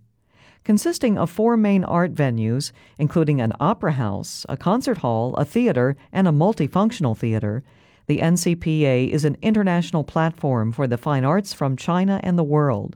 [0.63, 5.95] Consisting of four main art venues, including an opera house, a concert hall, a theater,
[6.11, 7.63] and a multifunctional theater,
[8.07, 12.95] the NCPA is an international platform for the fine arts from China and the world.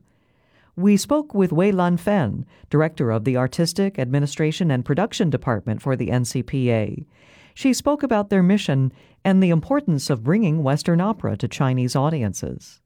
[0.75, 5.95] We spoke with Wei Lan Fen, director of the Artistic, Administration, and Production Department for
[5.95, 7.05] the NCPA.
[7.55, 8.91] She spoke about their mission
[9.25, 12.81] and the importance of bringing Western opera to Chinese audiences.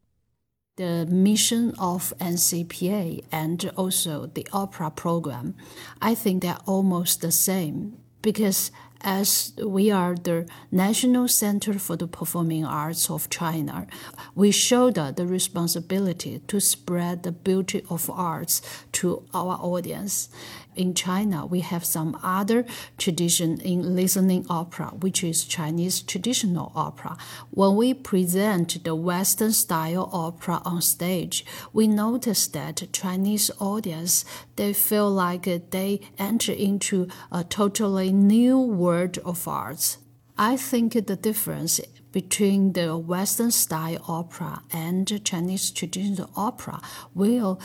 [0.77, 5.53] the mission of NCPA and also the opera program,
[6.01, 8.71] I think they're almost the same because
[9.03, 13.87] as we are the National Center for the Performing Arts of China,
[14.35, 18.61] we shoulder the responsibility to spread the beauty of arts
[18.93, 20.29] to our audience.
[20.75, 22.65] In China, we have some other
[22.97, 27.17] tradition in listening opera, which is Chinese traditional opera.
[27.49, 34.23] When we present the Western style opera on stage, we notice that Chinese audience
[34.55, 39.97] they feel like they enter into a totally new world of arts.
[40.37, 46.81] I think the difference between the Western style opera and Chinese traditional opera
[47.13, 47.59] will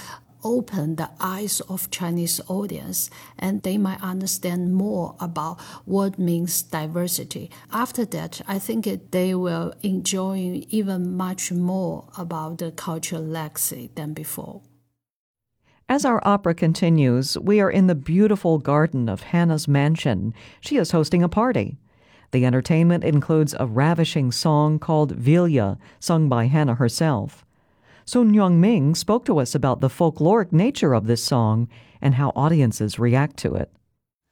[0.47, 7.51] open the eyes of Chinese audience and they might understand more about what means diversity.
[7.73, 14.15] After that, I think they will enjoy even much more about the cultural legacy than
[14.15, 14.63] before.
[15.89, 20.35] As our opera continues, we are in the beautiful garden of Hanna's mansion.
[20.61, 21.79] She is hosting a party.
[22.33, 27.46] The entertainment includes a ravishing song called Vilja, sung by Hanna herself.
[28.09, 31.69] Song Yuanming spoke to us about the folkloric nature of this song
[32.01, 33.69] and how audiences react to it.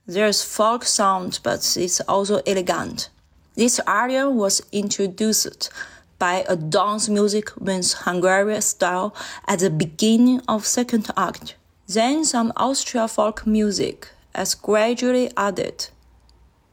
[0.06, 3.08] There's folk sound, but it's also elegant.
[3.56, 5.72] This aria was introduced
[6.20, 9.12] by a dance music with Hungarian style
[9.48, 11.56] at the beginning of second act.
[11.88, 14.08] Then some Austria folk music
[14.38, 15.88] is gradually added,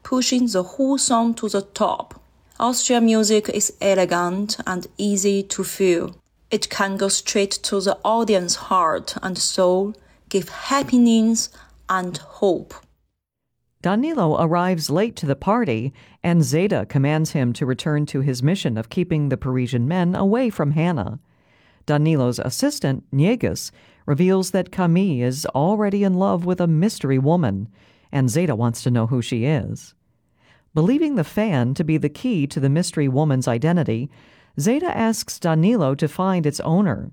[0.04, 2.20] pushing the whole song to the top.
[2.60, 6.14] Austrian music is elegant and easy to feel.
[6.52, 9.94] It can go straight to the audience heart and soul,
[10.28, 11.48] give happiness
[11.88, 12.74] and hope.
[13.80, 18.76] Danilo arrives late to the party, and Zeta commands him to return to his mission
[18.76, 21.20] of keeping the Parisian men away from Hanna.
[21.86, 23.70] Danilo's assistant, Njegus,
[24.04, 27.66] reveals that Camille is already in love with a mystery woman,
[28.12, 29.94] and Zeta wants to know who she is.
[30.74, 34.10] Believing the fan to be the key to the mystery woman's identity,
[34.60, 37.10] Zeta asks Danilo to find its owner.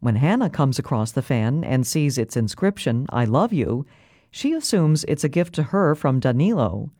[0.00, 3.86] When Hanna comes across the fan and sees its inscription, I love you,
[4.30, 6.90] she assumes it's a gift to her from Danilo.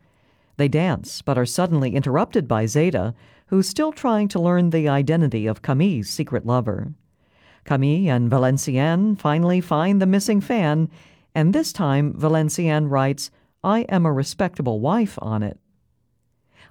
[0.57, 3.13] They dance, but are suddenly interrupted by Zeta,
[3.47, 6.93] who's still trying to learn the identity of Camille's secret lover.
[7.63, 10.89] Camille and Valencienne finally find the missing fan,
[11.35, 13.29] and this time Valencienne writes,
[13.63, 15.59] I am a respectable wife on it.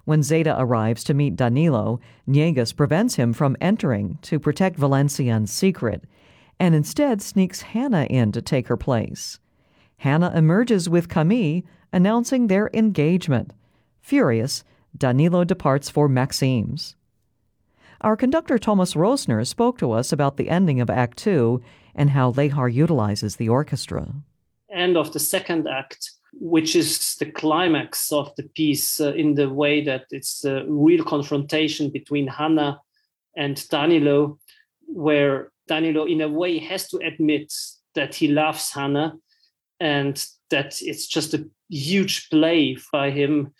[0.05, 6.05] When Zeta arrives to meet Danilo, Njegus prevents him from entering to protect Valencienne's secret,
[6.59, 9.39] and instead sneaks Hanna in to take her place.
[9.97, 13.53] Hanna emerges with Camille, announcing their engagement.
[13.99, 14.63] Furious,
[14.95, 16.95] Danilo departs for Maxim's.
[18.01, 21.61] Our conductor Thomas Rösner spoke to us about the ending of Act Two
[21.95, 24.13] and how Lehár utilizes the orchestra.
[24.71, 29.49] End of the second act, which is the climax of the piece uh, in the
[29.49, 32.79] way that it's a real confrontation between Hanna
[33.35, 34.39] and Danilo,
[34.87, 37.53] where Danilo, in a way, has to admit
[37.95, 39.15] that he loves Hanna
[39.79, 43.53] and that it's just a huge play by him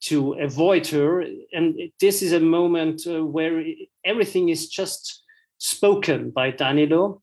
[0.00, 1.24] to avoid her.
[1.52, 3.62] And this is a moment uh, where
[4.04, 5.22] everything is just
[5.58, 7.22] spoken by Danilo,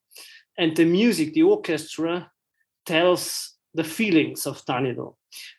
[0.58, 2.32] and the music, the orchestra,
[2.86, 5.16] tells the feelings of Danilo.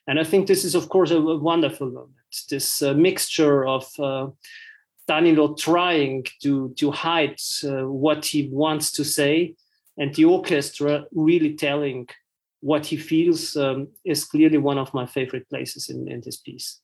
[0.07, 2.17] And I think this is, of course, a, a wonderful moment.
[2.51, 4.27] This uh, mixture of uh,
[5.07, 9.55] Danilo trying to to hide uh, what he wants to say,
[9.97, 12.09] and the orchestra really telling
[12.61, 16.81] what he feels um, is clearly one of my favorite places in, in this piece.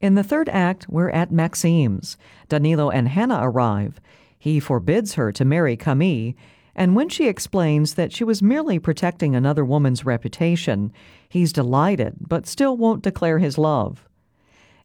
[0.00, 2.16] In the third act, we're at Maxim's.
[2.48, 4.00] Danilo and Hanna arrive.
[4.38, 6.34] He forbids her to marry Camille,
[6.76, 10.92] and when she explains that she was merely protecting another woman's reputation,
[11.28, 14.08] he's delighted but still won't declare his love.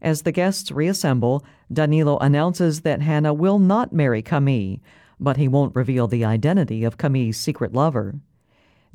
[0.02, 4.78] As the guests reassemble, Danilo announces that Hanna will not marry Camille,
[5.20, 8.16] but he won't reveal the identity of Camille's secret lover.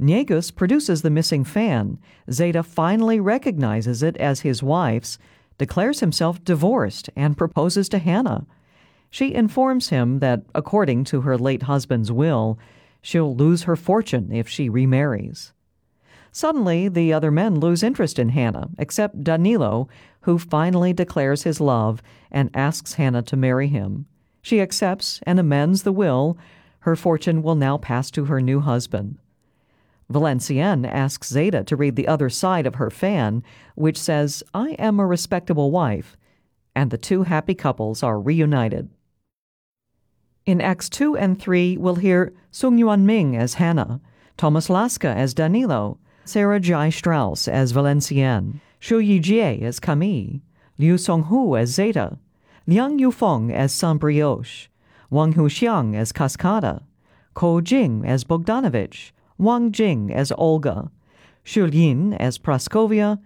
[0.00, 1.98] Njegus produces the missing fan.
[2.30, 5.18] Zeta finally recognizes it as his wife's,
[5.58, 8.46] declares himself divorced, and proposes to Hanna.
[9.10, 12.58] She informs him that, according to her late husband's will,
[13.04, 15.52] she'll lose her fortune if she remarries.
[16.32, 19.88] Suddenly, the other men lose interest in Hanna, except Danilo,
[20.22, 24.06] who finally declares his love and asks Hanna to marry him.
[24.40, 26.38] She accepts and amends the will.
[26.80, 29.18] Her fortune will now pass to her new husband.
[30.08, 33.42] Valencienne asks Zeta to read the other side of her fan,
[33.74, 36.16] which says, I am a respectable wife,
[36.74, 38.88] and the two happy couples are reunited.
[40.46, 44.02] In Acts 2 and 3, we'll hear Song Yuanming as Hanna,
[44.36, 50.40] Thomas Laske as Danilo, Sarah Zhai Strauss as Valencienne, Shi Yijie as Camille,
[50.76, 52.18] Liu Songhu as Zeta,
[52.66, 54.68] Liang Yufeng as Saint Brioche,
[55.08, 56.82] Wang Huxiang as Cascada,
[57.32, 60.90] Ko Jing as Bogdanovich, Wang Jing as Olga,
[61.42, 63.18] Shu Lin as Praskovia,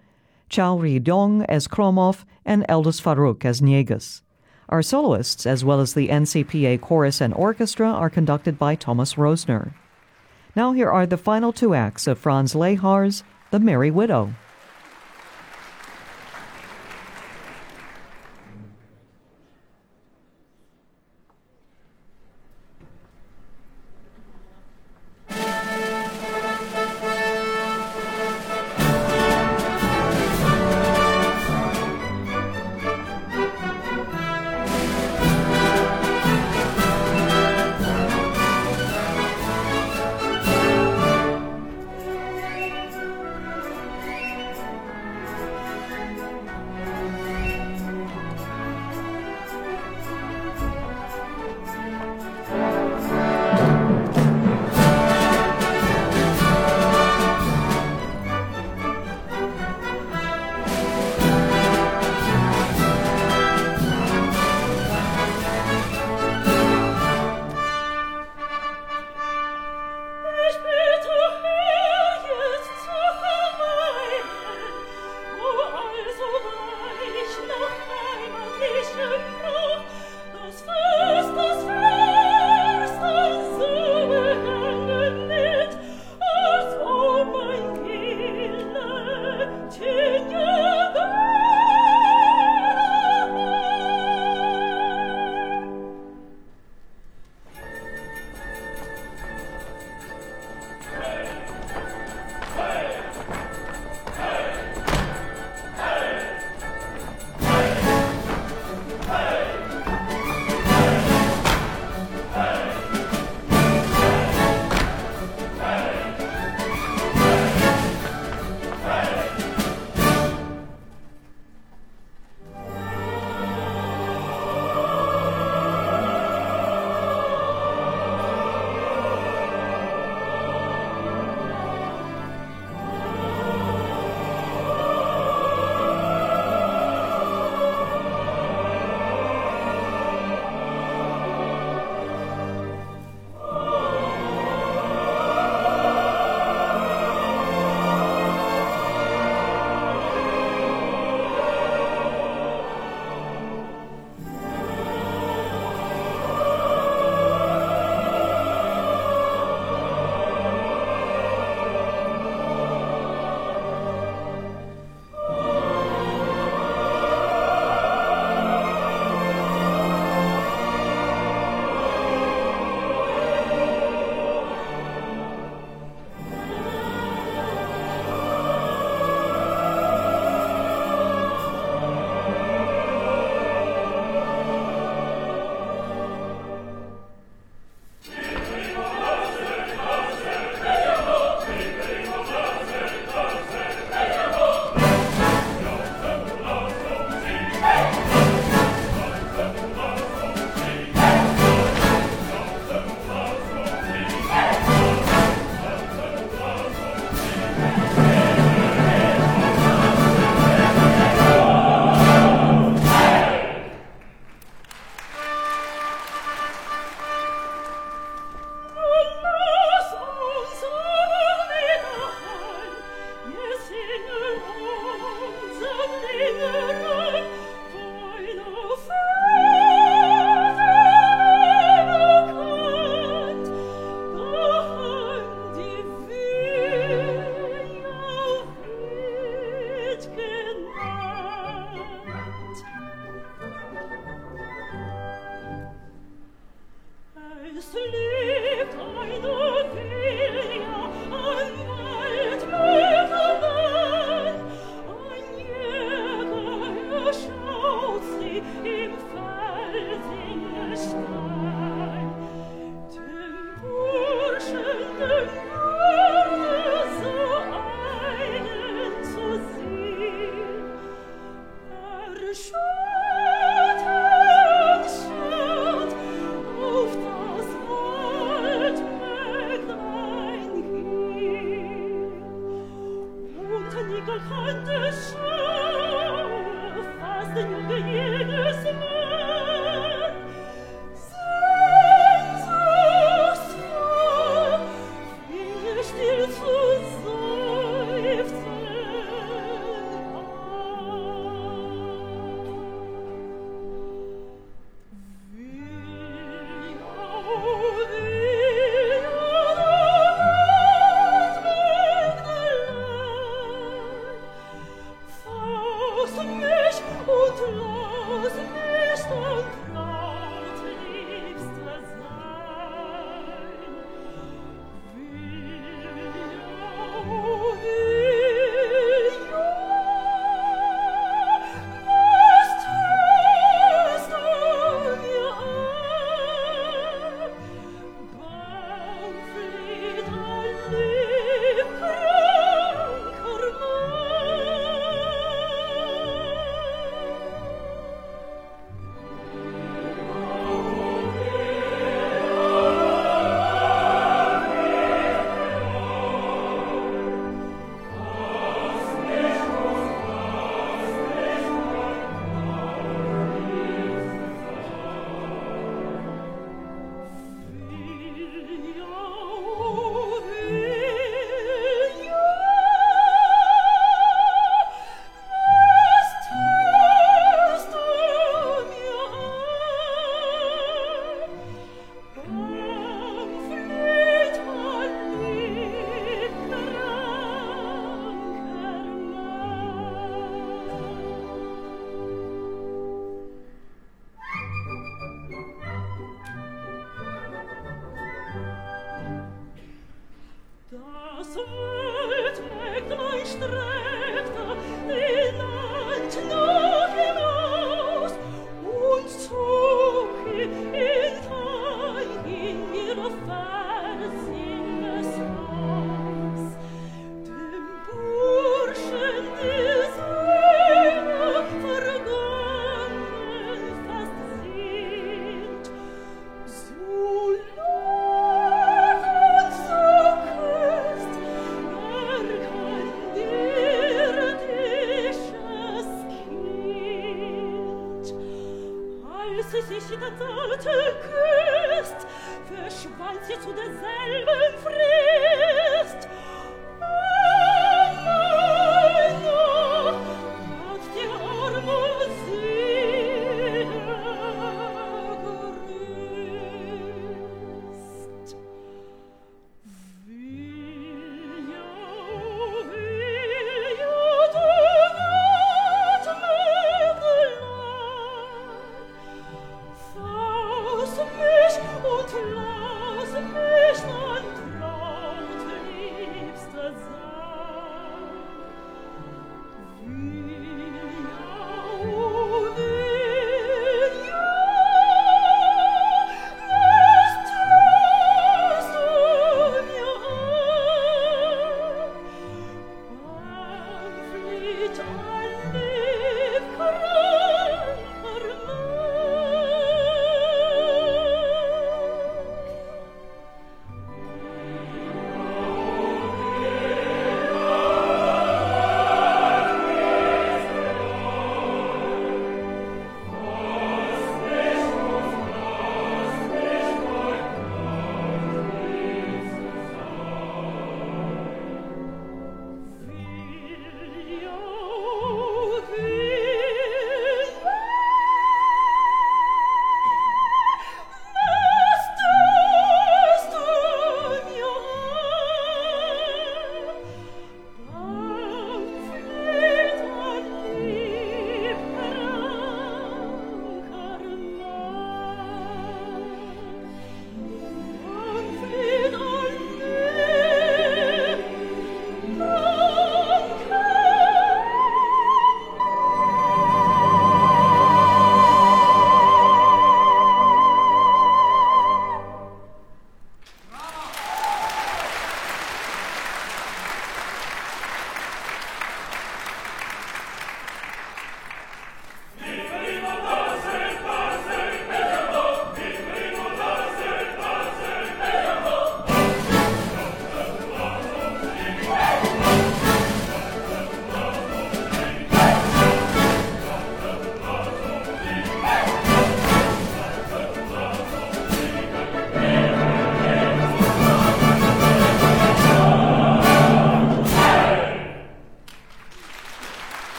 [0.47, 4.21] Chao Ridong as Kromov, and Eldus Faruk as Njegus.
[4.69, 9.73] Our soloists, as well as the NCPA chorus and orchestra, are conducted by Thomas Rösner.
[10.55, 14.35] Now, here are the final two acts of Franz Lehár's The Merry Widow.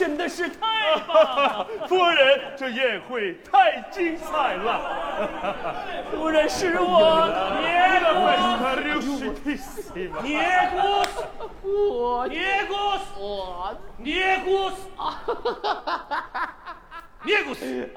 [0.00, 4.80] 真的是太棒了， 夫人，这宴会太精彩了。
[6.10, 7.28] 夫人是我，
[7.60, 7.68] 尼
[8.94, 9.00] 古
[9.60, 9.92] 斯，
[10.22, 10.38] 尼
[10.72, 11.22] 古斯，
[11.68, 16.54] 我，尼古斯，我，尼古斯，哈哈哈哈哈哈！
[17.22, 17.90] 尼古斯，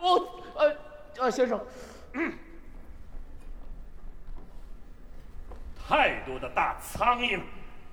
[0.00, 0.76] 我，呃，
[1.20, 1.60] 呃，先生，
[2.14, 2.32] 嗯，
[5.88, 7.40] 太多的大苍蝇。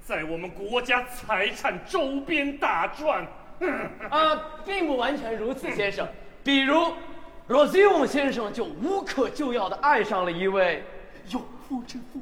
[0.07, 3.27] 在我们国家财产周边打转。
[4.09, 6.07] 啊，并不完全如此，先生。
[6.45, 6.93] 比如，
[7.47, 10.85] 罗西翁先生就无可救药的爱上了一位
[11.27, 12.21] 有夫之妇。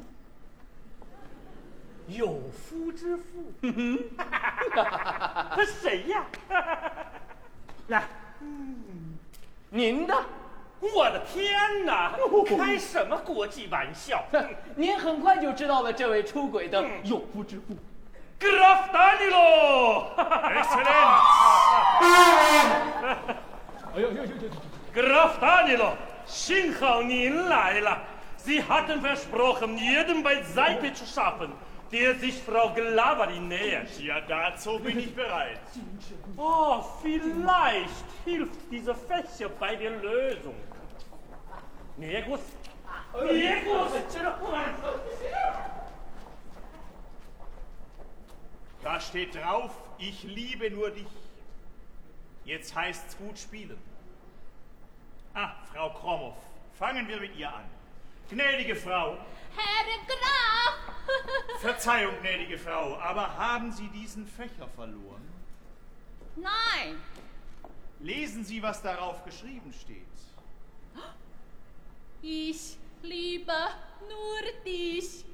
[2.08, 3.52] 有夫之妇？
[4.74, 6.24] 他谁呀？
[7.86, 8.02] 来，
[9.70, 10.24] 您的？
[10.80, 12.12] 我的天哪！
[12.56, 14.24] 开什么国际玩笑？
[14.74, 17.76] 您很快就知道了这位出轨的有夫之妇。
[18.38, 20.84] Graf Danilo，Excellent。
[23.94, 24.32] 哎呦呦呦呦
[24.94, 25.92] ！Graf Danilo，
[26.26, 27.98] 幸好您来了。
[28.38, 31.50] Sie hatten versprochen, jeden beiseite zu schaffen,
[31.90, 33.98] der sich Frau Glavarin nähert.
[33.98, 35.58] Ja, dazu bin ich bereit.
[36.36, 40.56] Oh, vielleicht hilft dieser Fächer bei der Lösung.
[41.96, 42.40] Negus?
[43.14, 43.92] Negus!
[48.82, 51.06] Da steht drauf, ich liebe nur dich.
[52.44, 53.78] Jetzt heißt's gut spielen.
[55.34, 56.36] Ah, Frau Kromow,
[56.78, 57.64] fangen wir mit ihr an.
[58.28, 59.16] Gnädige Frau.
[59.56, 61.60] Herr Graf!
[61.60, 65.22] Verzeihung, gnädige Frau, aber haben Sie diesen Fächer verloren?
[66.36, 67.00] Nein!
[68.00, 70.02] Lesen Sie, was darauf geschrieben steht.
[72.22, 73.52] Ich liebe
[74.08, 75.24] nur dich.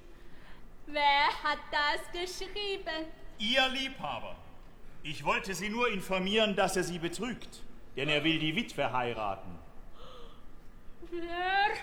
[0.87, 3.07] Wer hat das geschrieben?
[3.39, 4.37] Ihr Liebhaber.
[5.03, 7.63] Ich wollte Sie nur informieren, dass er Sie betrügt,
[7.97, 9.59] denn er will die Witwe heiraten.
[11.11, 11.77] Wer?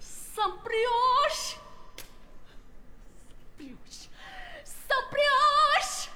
[0.00, 1.60] Saint-Brioche!
[3.56, 4.08] Saint-Brioche!
[4.64, 6.08] Saint-Brioche!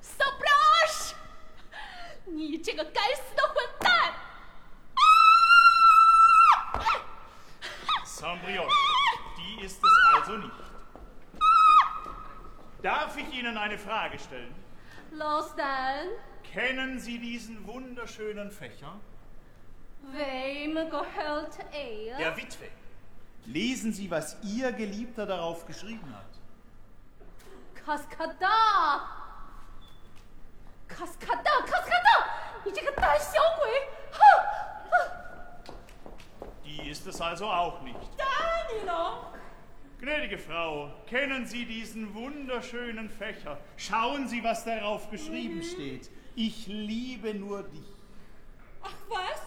[0.00, 0.65] Saint-Brioche!
[2.25, 4.13] 你这个该死的混蛋！
[8.05, 8.69] Saint-Brioche,
[9.37, 10.51] die ist es also nicht.
[12.83, 14.53] Darf ich Ihnen eine Frage stellen?
[15.11, 16.07] Los dann,
[16.43, 18.99] Kennen Sie diesen wunderschönen Fächer?
[20.13, 22.17] wem gehört er?
[22.17, 22.67] Der Witwe.
[23.45, 26.25] Lesen Sie, was Ihr Geliebter darauf geschrieben hat.
[30.87, 31.43] Kaskada!
[31.65, 31.65] Kaskada!
[31.65, 32.27] Kaskada!
[32.63, 33.69] 你这个胆小鬼！
[34.11, 34.21] 哼！
[34.91, 35.73] 哼
[36.63, 37.97] Die ist es also auch nicht.
[38.17, 39.25] Danilo!
[39.99, 43.57] Gnädige Frau, kennen Sie diesen wunderschönen Fächer?
[43.77, 46.09] Schauen Sie, was darauf geschrieben steht.
[46.35, 47.85] Ich liebe nur dich.
[48.83, 49.41] Ach was?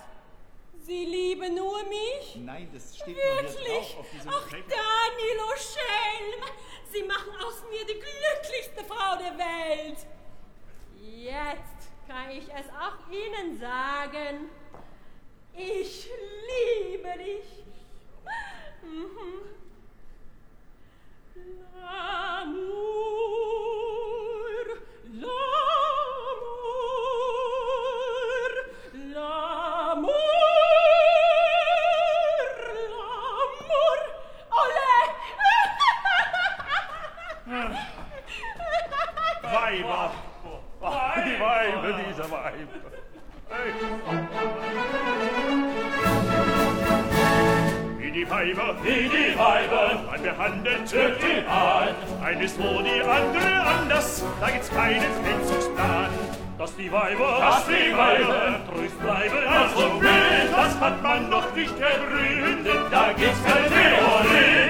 [0.84, 2.36] Sie lieben nur mich?
[2.36, 3.94] Nein, das steht doch hier Wirklich?
[3.94, 4.64] drauf auf diesem Ach, Fächer.
[4.68, 6.44] Danilo Schelm!
[6.92, 10.06] Sie machen aus mir die glücklichste Frau der Welt.
[11.01, 14.49] Jetzt kann ich es auch Ihnen sagen.
[15.55, 16.09] Ich
[16.47, 17.65] liebe dich.
[18.81, 19.59] Mhm.
[21.81, 22.77] L'amour,
[25.13, 25.39] l'amour,
[29.13, 30.13] l'amour,
[32.73, 33.99] l'amour.
[34.51, 34.99] Olé!
[39.43, 40.28] Weiber!
[41.39, 42.67] vibe, diese vibe.
[47.97, 51.95] Wie die Weiber, wie die Weiber, man behandelt die an.
[52.23, 56.09] Eines wo die andere anders, da gibt's keinen Entzugsplan.
[56.57, 61.73] Dass die Weiber, dass die Weiber, tröst bleiben als unblind, das hat man noch nicht
[61.79, 64.68] errühmt, denn da gibt's keine Theorie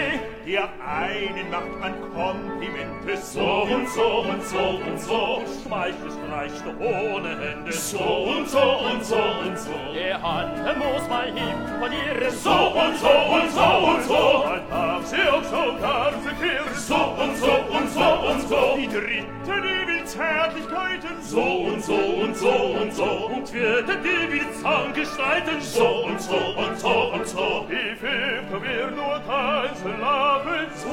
[0.50, 7.40] der einen macht man Komplimente so und so und so und so, schmeichelt reicht ohne
[7.40, 9.94] Hände so und so und so und so.
[9.94, 14.44] Der andere muss mal hin von ihr so und so und so und so.
[14.48, 18.76] Man darf sie auch sogar verkehren so und so und so und so.
[18.76, 24.30] Die dritte Liebe Zärtlichkeiten so und so und so und so und werden dir
[24.60, 27.66] Zahn gestalten so und so und so und so.
[27.70, 30.90] Die Fünfte wir nur tanzen lassen so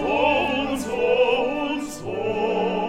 [0.68, 0.96] und so
[1.70, 2.85] und so.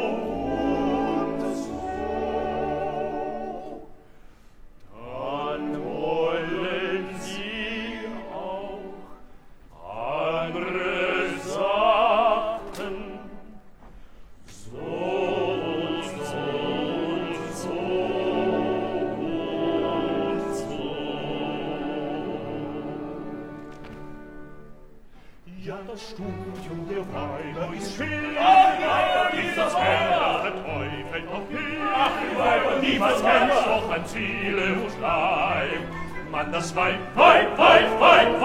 [36.48, 38.40] an das Weib, Weib, Weib, Weib,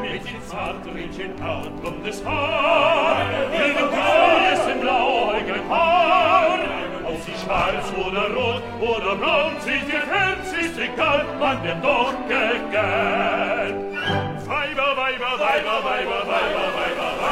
[0.00, 6.58] mit den zartrischen Haut um des Haar, ihren Kreis im blauäugigen Haar,
[7.06, 12.12] ob sie schwarz oder rot oder braun, sich ihr Herz ist egal, man wird doch
[12.28, 13.76] gegett.
[14.46, 17.23] Weiber, Weiber, Weiber, Weiber, Weiber, Weiber, Weiber,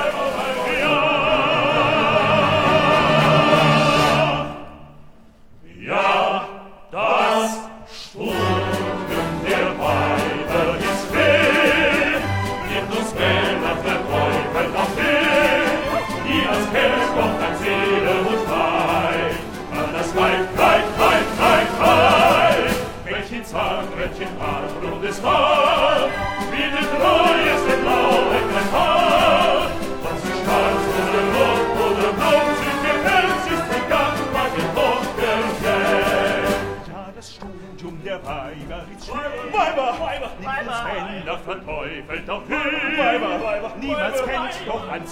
[41.45, 45.07] verteufelt auf Weiber, Weiber, niemals kennt doch an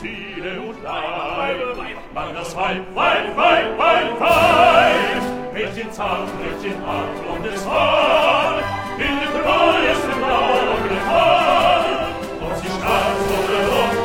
[0.58, 1.56] und Leib.
[2.14, 7.66] Mann, das Weib, Weib, Weib, Weib, Weib, mit den Zahn, mit den Arm und des
[7.66, 11.86] Horn, in der Paläste Morgenhorn,
[12.44, 13.99] und sie starb vor der Locken,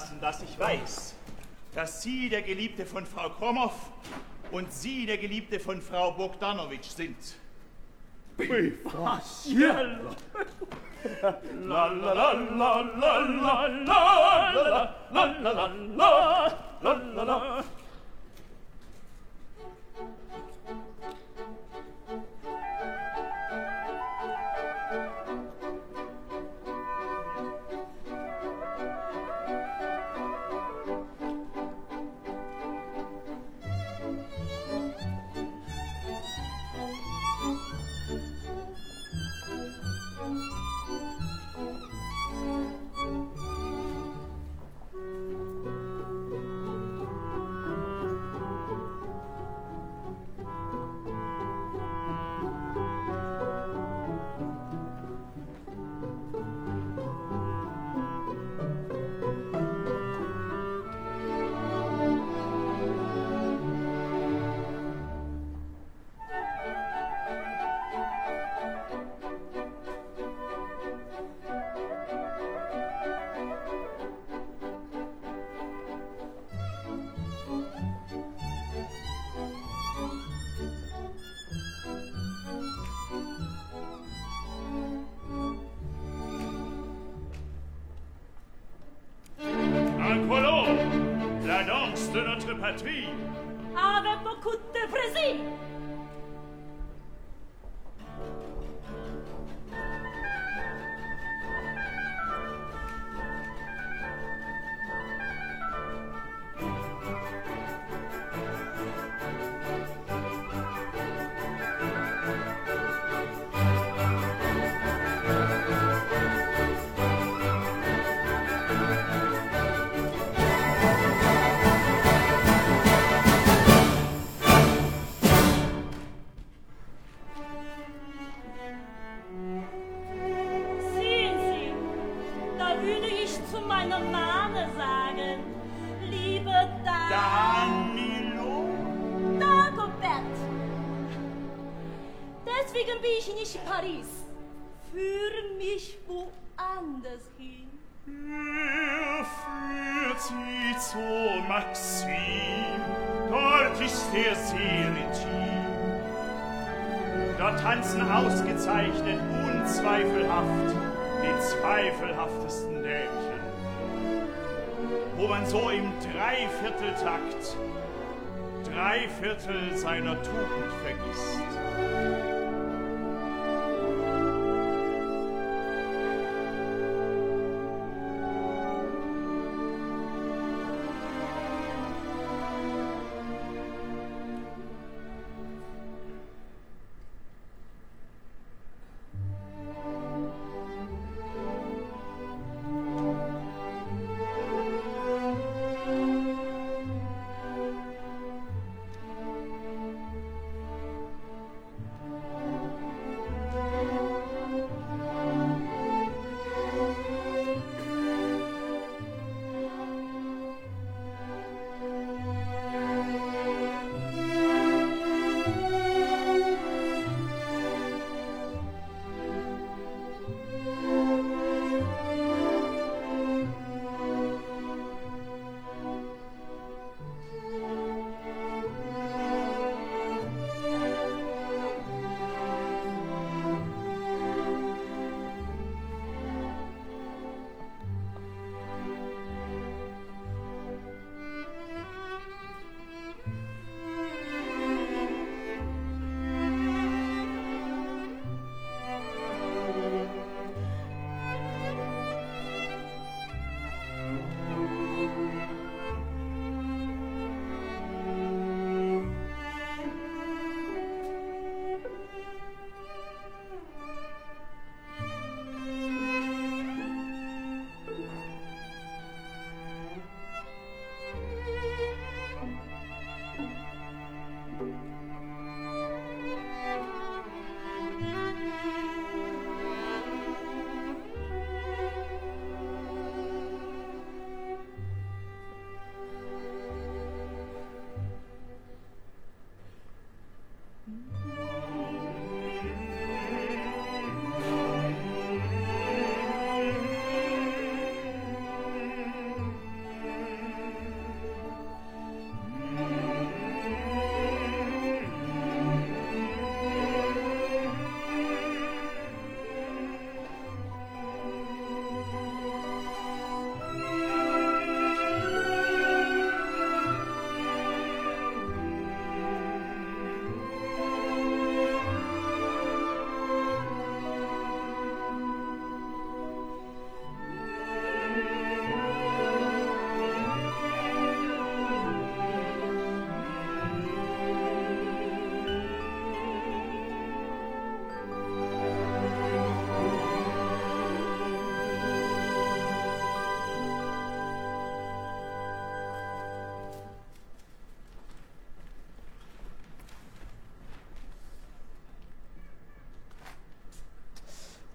[0.00, 1.14] lassen, dass ich weiß,
[1.74, 3.72] dass Sie der Geliebte von Frau Kromow
[4.50, 7.16] und Sie der Geliebte von Frau Bogdanowitsch sind.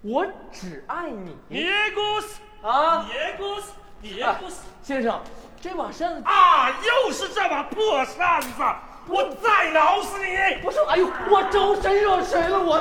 [0.08, 1.66] 我只爱你，别
[1.96, 3.08] 哭死啊！
[3.10, 5.20] 别哭死，别哭死，先生，
[5.60, 8.50] 这把扇子啊，又是这把破扇子，
[9.08, 10.28] 我再挠死你！
[10.64, 12.78] 我说，哎呦，我招谁惹谁了我？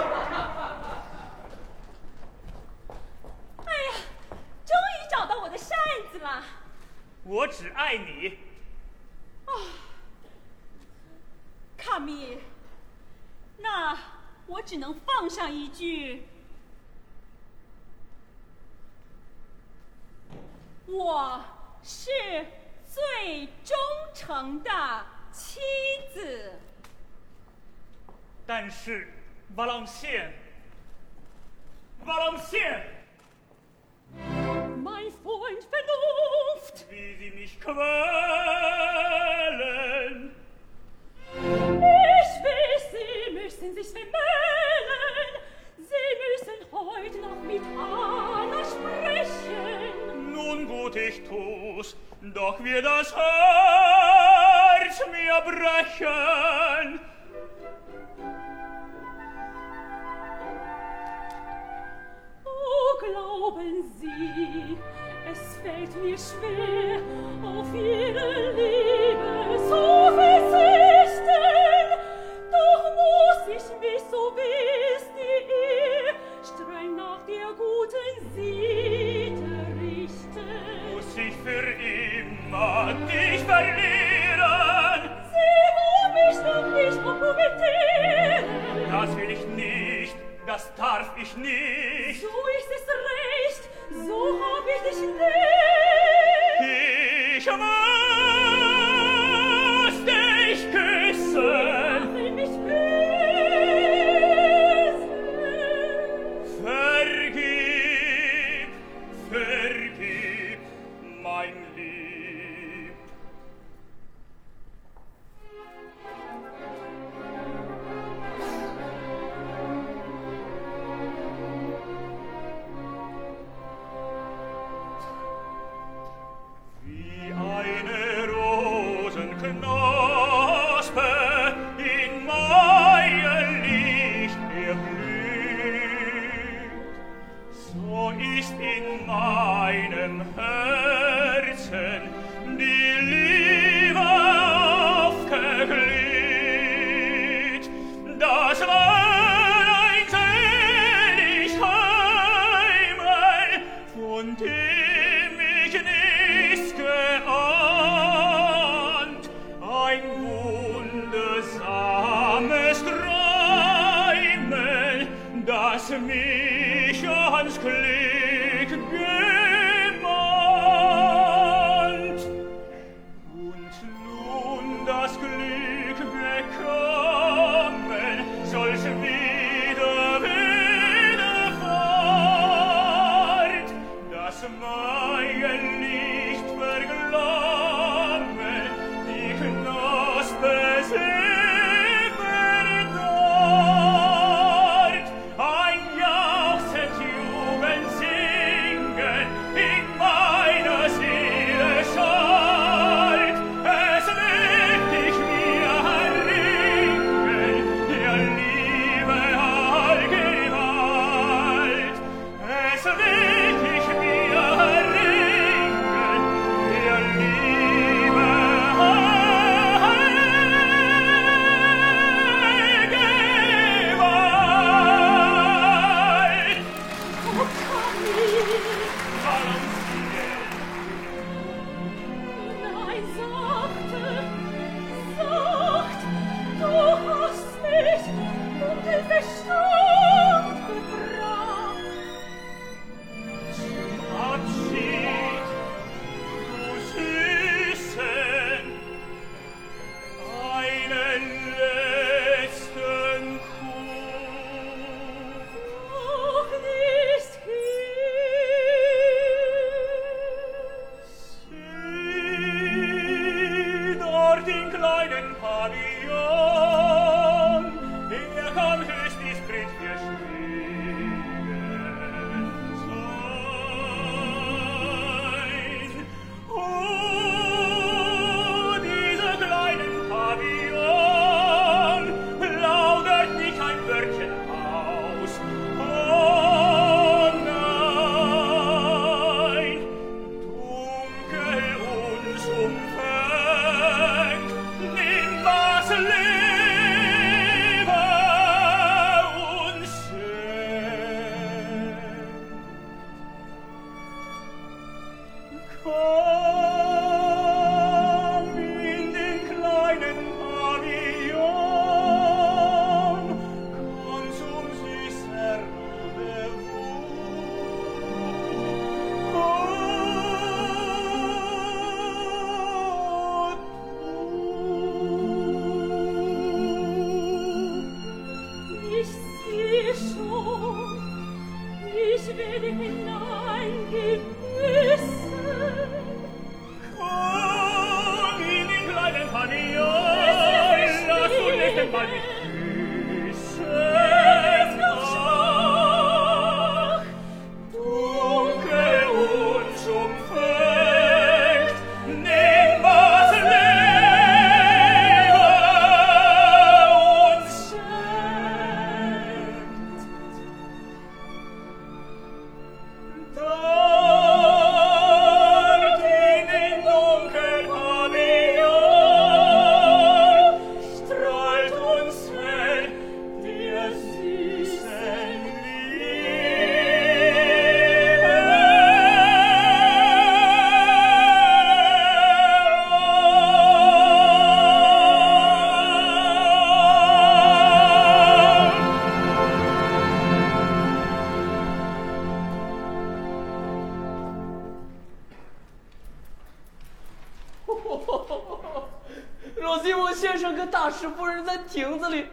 [400.24, 402.26] 先生跟大师夫人在亭子里。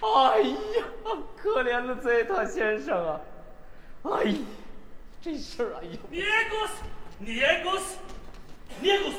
[0.00, 0.84] 哎呀，
[1.40, 3.20] 可怜的泽塔先生啊！
[4.02, 4.38] 哎呀，
[5.22, 5.98] 这事儿，哎呀！
[6.10, 6.20] 尼
[6.50, 6.82] 古斯，
[7.20, 7.96] 尼古斯，
[8.80, 9.16] 尼古斯，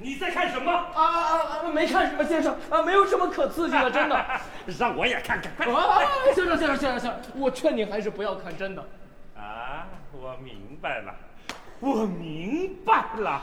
[0.00, 0.72] 你在看什么？
[0.72, 1.62] 啊啊啊！
[1.72, 4.40] 没看什么，先生啊，没有什么可刺激的， 真的。
[4.76, 5.72] 让我也看看，快！
[5.72, 6.00] 啊，
[6.34, 8.84] 先生，先生，先生，先生，我劝你还是不要看真的。
[9.36, 11.14] 啊，我明白了，
[11.80, 13.42] 我明白了。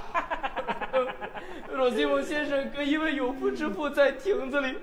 [1.74, 4.78] 罗西蒙先生跟一位有夫之妇在亭子里。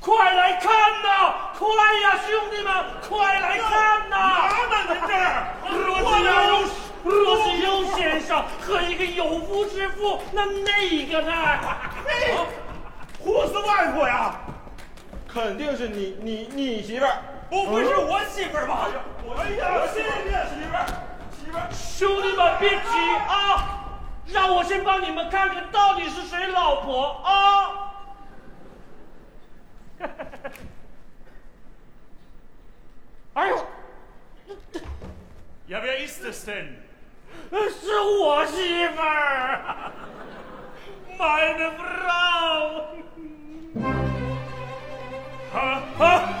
[0.00, 0.72] 快来看
[1.02, 1.52] 呐！
[1.58, 1.66] 快
[2.00, 2.72] 呀，兄弟们，
[3.06, 4.48] 快来看呐！
[4.48, 6.64] 他们在这儿，若是有，
[7.04, 11.32] 若是有先生和一个有夫之妇，那那个呢？
[12.06, 12.34] 嘿，
[13.18, 14.40] 胡斯外婆呀，
[15.28, 17.18] 肯定是你你你媳妇儿，
[17.50, 18.88] 不会是我媳妇儿吧？
[19.36, 20.86] 哎呀，媳妇儿，媳妇儿，媳妇儿，
[21.72, 22.76] 兄弟们别急
[23.28, 27.30] 啊，让我先帮你们看看到底是谁老婆啊！
[33.34, 33.66] 哎呦
[35.66, 36.66] 要不 wer ist das denn？
[37.50, 39.92] 是我媳妇儿
[41.16, 42.82] ，My Frau！
[45.52, 46.02] 哈哈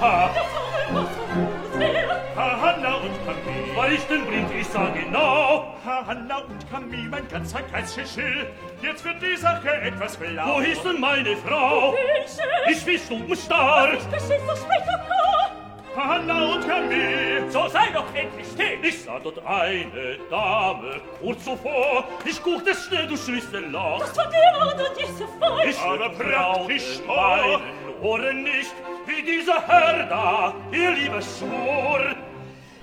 [2.36, 5.74] Hanna und Camille, weil ich den Brief, ich sah genau.
[5.84, 8.46] Hanna und Camille, mein ganzer Kreis Schill.
[8.82, 10.56] Jetzt wird die Sache etwas blau.
[10.56, 11.94] Wo ist denn meine Frau?
[11.94, 12.42] Welche?
[12.70, 13.94] Ich bin stubenstarr.
[13.94, 15.50] Ich geschehen so spät am Jahr.
[15.96, 17.50] Hanna und Camille.
[17.50, 18.78] So sei doch endlich still.
[18.82, 22.04] Ich sah dort eine Dame kurz zuvor.
[22.24, 24.00] Ich guckte schnell, du Schlüsselloch.
[24.00, 25.58] Das war der oder diese Frau.
[25.58, 27.12] Ich war praktisch oh.
[27.12, 27.60] vor
[28.02, 28.74] oder nicht,
[29.06, 32.14] wie dieser Herr da, ihr lieber Schwur.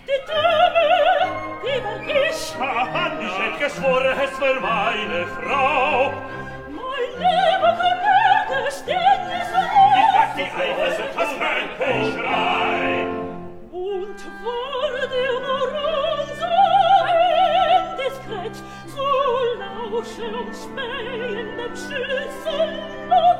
[0.06, 0.88] Die Dame,
[1.64, 2.56] die war ich.
[2.60, 6.14] Ah, ich hätte geschworen, es wär meine Frau.
[6.70, 10.00] Mein lieber Kollege, steht diese Rose.
[10.00, 13.06] Ich sag, die Eifersucht, sind was mein Pechschrei.
[13.72, 16.52] Und war der Baron so
[17.78, 18.56] indiskret,
[18.88, 19.08] so
[19.60, 23.40] lauschen und spähen dem Schützenlob,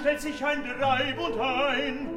[0.00, 2.08] stellt sich ein Treib und ein.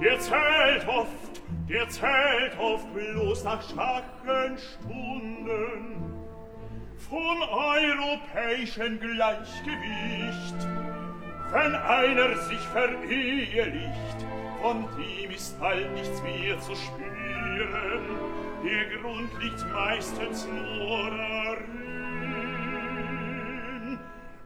[0.00, 6.02] Dir zählt oft, dir zählt oft bloß nach schwachen Stunden
[6.96, 10.68] von europäischem Gleichgewicht.
[11.52, 14.26] Wenn einer sich verehelicht,
[14.62, 18.02] von dem ist bald nichts mehr zu spüren.
[18.64, 21.81] Der Grund liegt meistens nur darin,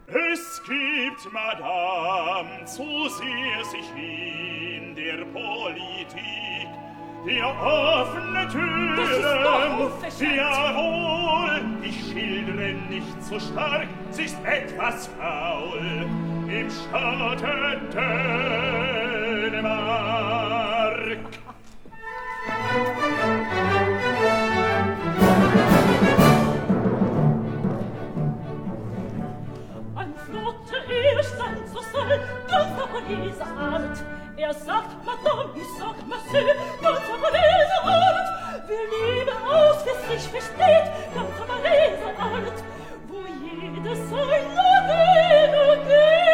[0.08, 6.68] Es gibt, Madame, zu sehr sich in der Politik,
[7.26, 8.96] Die offene Türen,
[10.20, 16.06] jawohl, ich schildere nicht so stark, sie ist etwas faul,
[16.48, 17.80] im Staate
[19.42, 20.06] Dänemark.
[32.97, 33.98] Japanese Art.
[34.36, 38.28] Er sagt Madame, ich sag Monsieur, ganz Japanese Art.
[38.66, 42.62] Wer Liebe aus sich versteht, ganz Japanese Art.
[43.09, 46.26] Wo jedes sein Leben geht.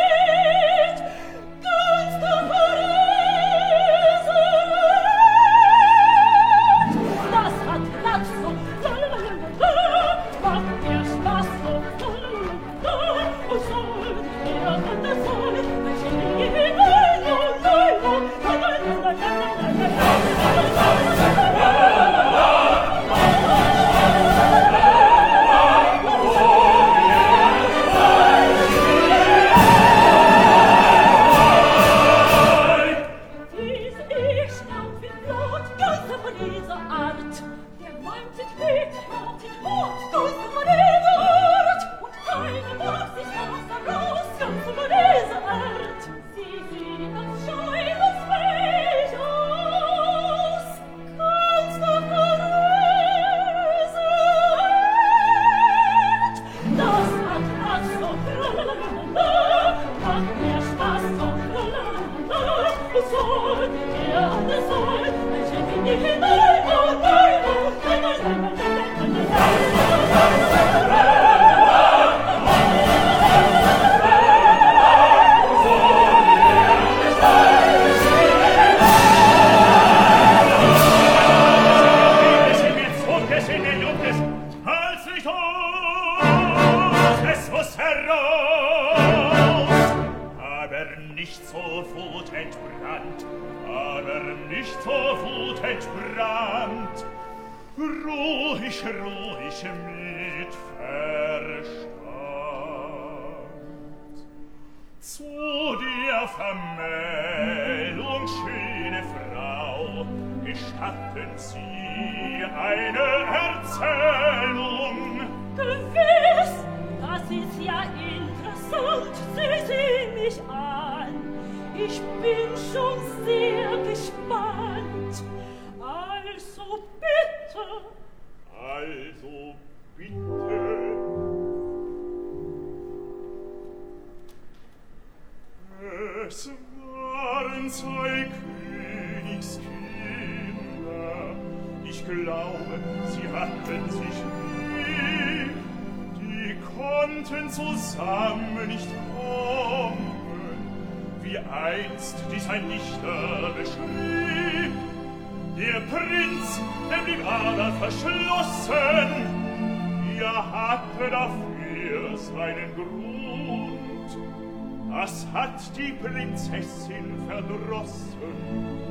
[166.99, 168.83] in verdrossen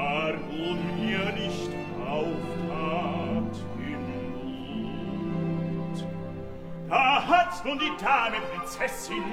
[0.00, 1.70] warum ihr nicht
[2.06, 4.02] auftat im
[4.32, 6.04] Mut.
[6.88, 9.24] Da hat nun die Dame Prinzessin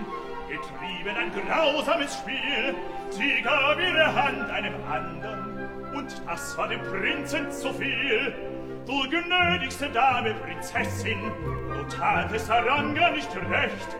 [0.47, 2.75] getrieben ein grausames Spiel,
[3.09, 8.33] sie gab ihre Hand einem andern, und das war dem Prinzen zu viel.
[8.85, 11.19] Du gnädigste Dame Prinzessin,
[11.69, 13.97] du tatest gar nicht recht,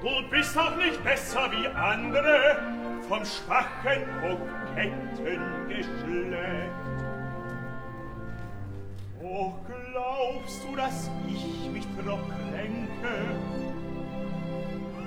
[0.00, 6.70] du bist auch nicht besser wie andere, vom schwachen, koketten Geschlecht.
[9.22, 12.20] Oh, glaubst du, dass ich mich drauf
[12.52, 13.36] lenke?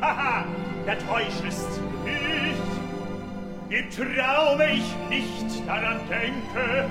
[0.02, 0.46] Haha,
[0.86, 3.78] der Täusch ist ich.
[3.78, 6.90] Im Traume ich nicht daran denke.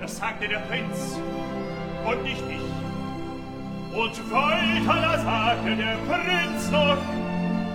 [0.00, 1.18] Das sagte der Prinz
[2.06, 3.96] und nicht ich.
[3.96, 6.96] Und weiter, da sagte der Prinz noch,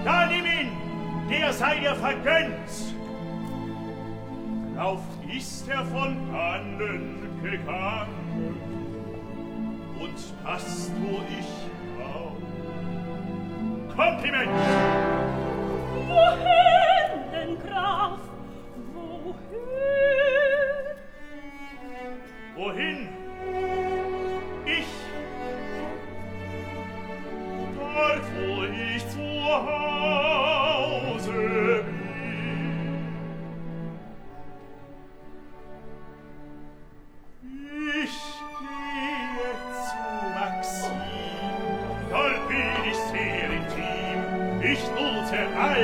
[0.03, 0.45] da nimm
[1.29, 2.95] der sei dir vergönnt.
[4.75, 5.01] Lauf
[5.35, 8.57] ist er von dannen gegangen,
[9.99, 11.51] und das tu ich
[12.03, 12.35] auch.
[13.95, 14.51] Kompliment!
[16.07, 18.19] Wohin denn, Graf?
[18.93, 19.35] Wohin?
[22.55, 23.09] Wohin?
[24.65, 24.91] Ich?
[27.77, 30.64] Dort, wo ich zu Hause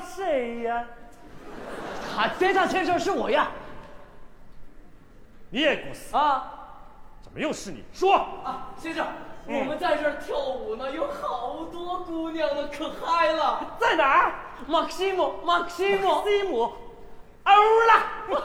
[0.00, 0.84] 谁呀？
[2.16, 3.48] 啊，队长先生是我呀。
[5.50, 6.16] 你也给我死！
[6.16, 6.52] 啊
[7.22, 7.84] 怎么又是你？
[7.92, 8.14] 说！
[8.44, 9.06] 啊，先生，
[9.46, 13.76] 嗯我们在这儿跳舞呢，有好多姑娘呢，可嗨了。
[13.78, 14.32] 在哪儿？
[14.66, 16.72] 马克西姆，马克西姆，西姆，
[17.44, 18.40] 欧了！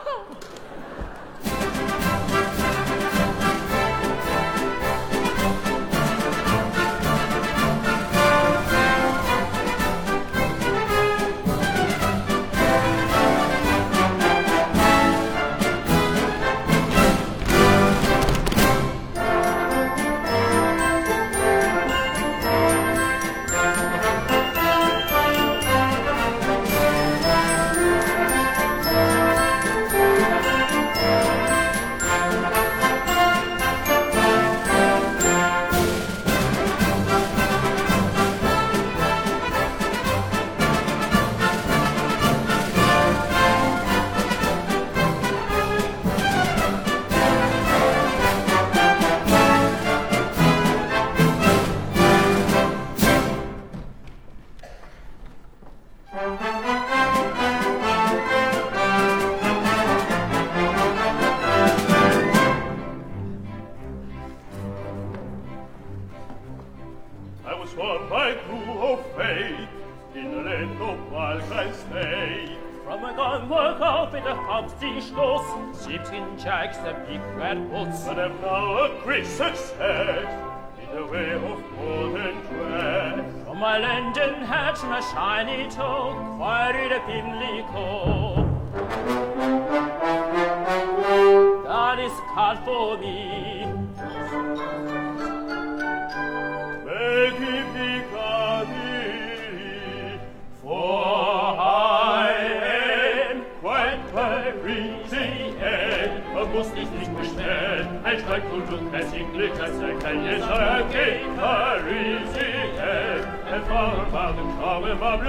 [115.22, 115.28] I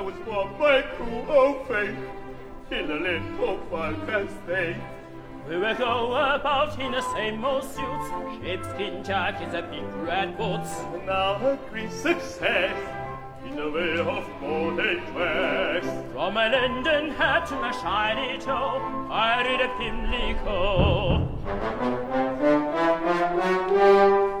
[0.00, 1.96] was born by cruel old fate
[2.70, 5.01] in the little fog estate.
[5.48, 8.10] We will go about in the same old suits,
[8.40, 10.70] sheepskin jackets and big red boots.
[10.94, 12.76] And now a great success
[13.44, 15.84] in the way of modern dress.
[16.12, 21.28] From a London hat to my shiny toe, I read a Pimlico.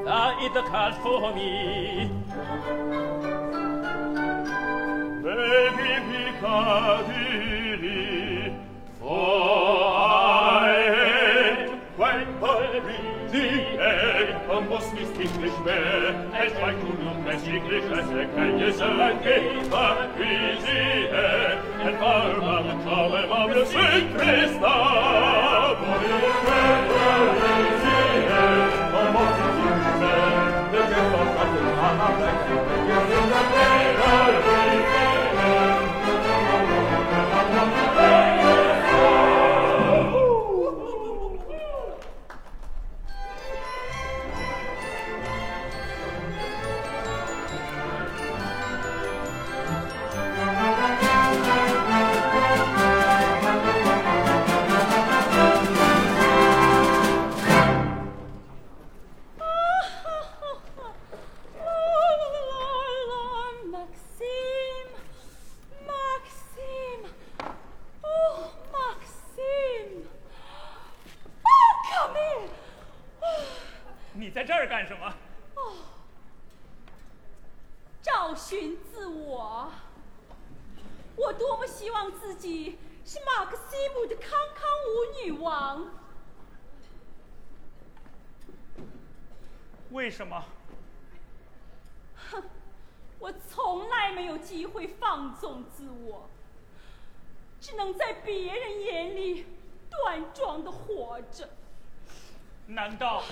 [0.04, 2.10] That is the card for me.
[5.22, 5.94] Baby
[6.40, 7.36] Piccadilly,
[9.00, 10.21] for I
[13.32, 16.14] die Dinge, man muss mich nicht mehr,
[16.46, 23.48] es war nun unbesieglich, es er keine Sanggeber, wie sie her, ein warmer Traum, war
[23.48, 24.76] mir sind Christa,
[25.80, 27.04] wo ich werde,
[27.40, 30.38] wie sie her, man muss mich nicht mehr,
[30.72, 33.11] der Gott hat den Arm, der Gott hat
[97.72, 99.46] 只能在别人眼里
[99.88, 101.48] 端庄的活着。
[102.66, 103.22] 难道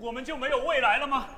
[0.00, 1.28] 我们就没有未来了吗？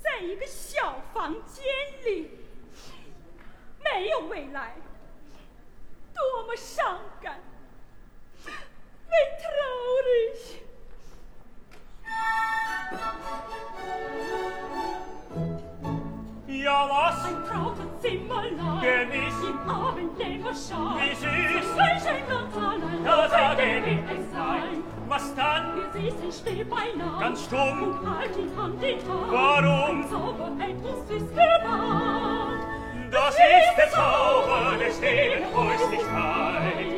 [0.00, 1.66] 在一个小房间
[2.06, 2.30] 里，
[3.84, 4.74] 没有未来，
[6.14, 7.42] 多么伤感
[9.10, 10.38] wie traurig.
[16.46, 17.24] Ja, was?
[17.24, 18.80] Ein trautes Zimmerlein.
[18.80, 19.38] Gewiss.
[19.48, 20.96] Im Abendländer schau.
[20.98, 21.66] Wie süß.
[21.74, 23.04] Zwischen und Talerlein.
[23.04, 24.82] Ja, sage ich es sein.
[25.08, 25.64] Was dann?
[25.94, 27.20] Wir sitzen still beinahe.
[27.20, 27.82] Ganz stumm.
[27.82, 29.30] Und halt in Hand den Tag.
[29.30, 30.00] Warum?
[30.00, 32.64] Und sauber etwas süß gewandt.
[33.10, 36.97] Das, das ist der Zauber des Stehen, Feuchtigkeit.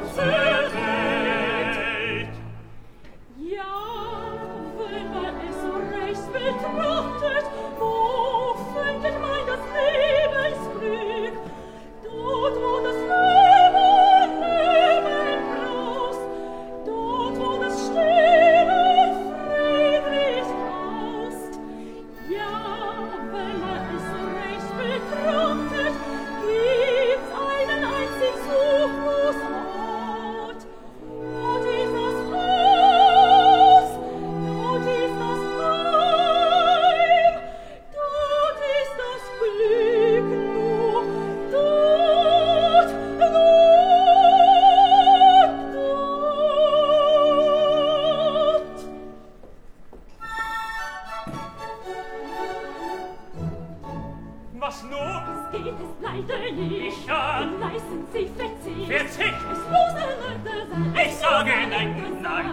[55.79, 57.47] es leider nicht Ich sag.
[57.59, 58.87] Leisten Sie 40.
[58.87, 59.25] 40.
[59.51, 61.05] Es muss ein Leute sein.
[61.05, 62.45] Ich sage nein, nein.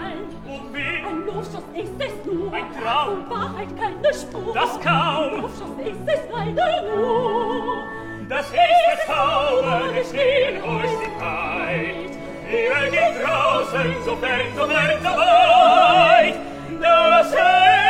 [0.46, 1.06] Und wen?
[1.06, 2.52] Ein Luftschuss ist es nur.
[2.52, 3.26] Ein Traum.
[3.26, 4.54] Von Wahrheit keine Spur.
[4.54, 5.34] Das kaum.
[5.34, 7.84] Ein Luftschuss ist es leider nur.
[8.28, 8.58] Das ist
[8.92, 9.94] es kaum.
[9.94, 12.18] Wir stehen euch die Zeit.
[12.50, 16.34] Ihr geht draußen, so fern, so fern, so weit.
[16.80, 17.87] Das ist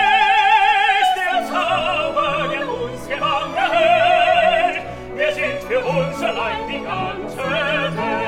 [5.69, 8.27] für uns allein die ganze Welt.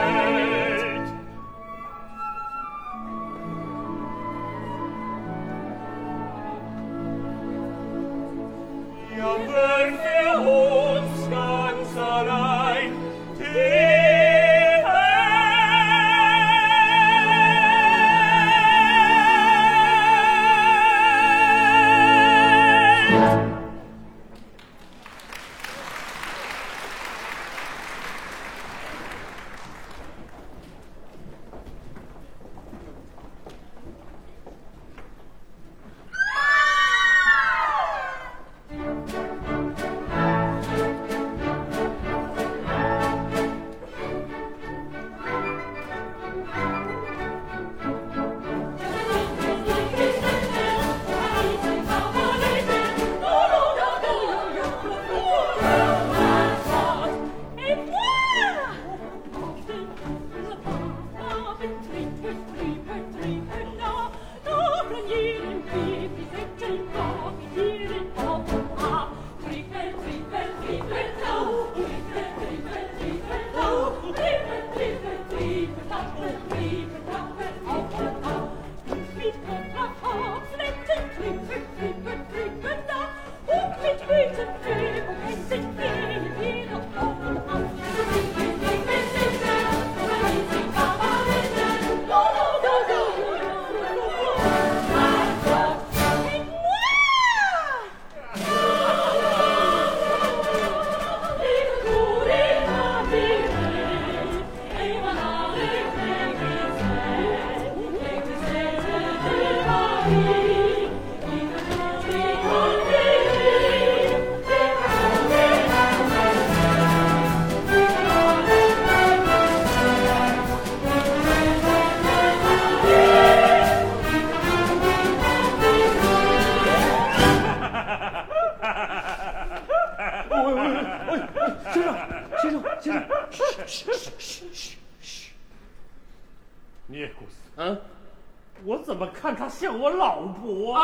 [140.43, 140.79] 我？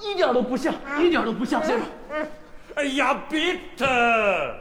[0.00, 1.86] 一点都不像一点都不像先生。
[2.74, 4.56] 哎呀别的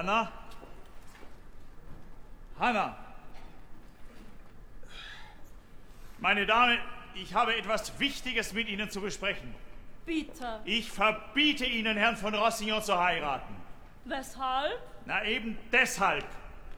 [0.00, 0.32] Hanna?
[2.58, 2.96] Hanna!
[6.20, 6.78] Meine Dame,
[7.14, 9.54] ich habe etwas Wichtiges mit Ihnen zu besprechen.
[10.06, 10.60] Bitte.
[10.64, 13.54] Ich verbiete Ihnen, Herrn von Rossignon zu heiraten.
[14.06, 14.80] Weshalb?
[15.04, 16.24] Na eben deshalb.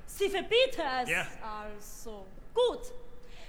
[0.06, 1.24] Sie verbiete es Ja.
[1.62, 2.26] also.
[2.52, 2.92] Gut.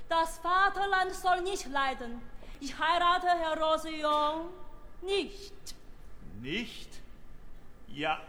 [0.08, 2.22] Das Vaterland soll nicht leiden.
[2.60, 4.50] Ich heirate Herr Rosillon
[5.02, 5.54] nicht.
[6.41, 6.90] Nicht?
[7.88, 8.22] Ja,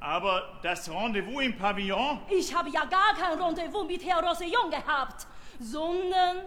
[0.00, 2.20] aber das Rendezvous im Pavillon?
[2.28, 5.26] Ich habe ja gar kein Rendezvous mit Herr Rosillon gehabt,
[5.58, 6.42] sondern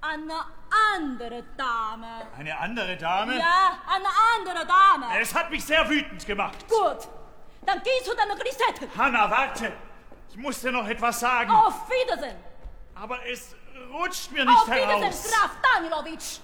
[0.00, 0.34] eine
[0.94, 2.26] andere Dame.
[2.38, 3.38] Eine andere Dame?
[3.38, 5.20] Ja, eine andere Dame.
[5.20, 6.66] Es hat mich sehr wütend gemacht.
[6.68, 7.08] Gut,
[7.64, 8.88] dann geh zu deiner Grisette.
[8.96, 9.72] Hanna, warte!
[10.30, 11.50] Ich muss dir noch etwas sagen.
[11.50, 12.36] Auf Wiedersehen.
[12.94, 13.54] Aber es
[13.92, 15.30] rutscht mir nicht Auf Wiedersehen, heraus.
[15.30, 16.38] Graf Danilowitsch.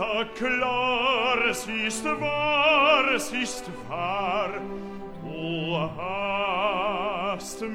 [0.00, 4.50] Wetter klar, es ist wahr, es ist wahr,
[5.22, 7.70] du hast mich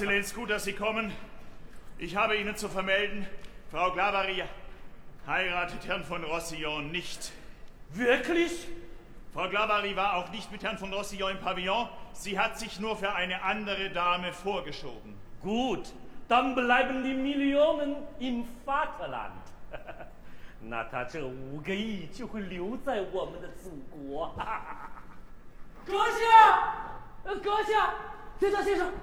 [0.00, 1.12] Exzellenz, gut, dass Sie kommen.
[1.98, 3.26] Ich habe Ihnen zu vermelden,
[3.70, 4.46] Frau Glavaria
[5.26, 7.32] heiratet Herrn von Rossillon nicht.
[7.90, 8.68] Wirklich?
[9.34, 11.88] Frau Glavary war auch nicht mit Herrn von Rossillon im Pavillon.
[12.14, 15.14] Sie hat sich nur für eine andere Dame vorgeschoben.
[15.42, 15.92] Gut,
[16.26, 19.32] dann bleiben die Millionen im Vaterland.
[20.62, 24.34] 那他这五个亿就会留在我们的祖国。
[25.84, 26.72] 阁下，
[27.24, 27.94] 呃，阁下，
[28.40, 28.94] 先生，先生，哎，先生，我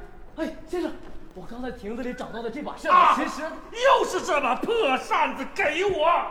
[1.51, 6.23] 刚在亭子里找到的这把扇子，其实、啊、又是这把破扇子，给我！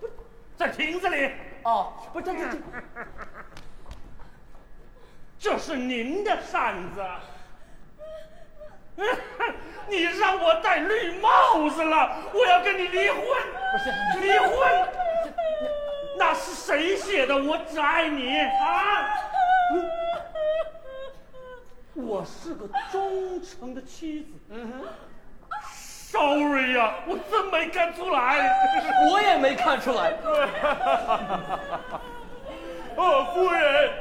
[0.00, 0.08] 不，
[0.56, 1.30] 在亭子里。
[1.62, 2.58] 哦，不，这这这，
[5.38, 7.04] 这是您的扇子。
[9.88, 13.22] 你让我戴绿帽子了，我要跟你离婚！
[13.22, 14.88] 不是离婚，
[16.18, 17.36] 那是谁写的？
[17.36, 19.09] 我只爱你啊！
[22.10, 24.26] 我是个忠诚的妻子。
[24.48, 24.84] 嗯哼
[25.72, 28.50] ，Sorry 呀、啊，我真没看出来。
[29.08, 30.12] 我也没看出来。
[32.96, 33.92] 哦，夫人。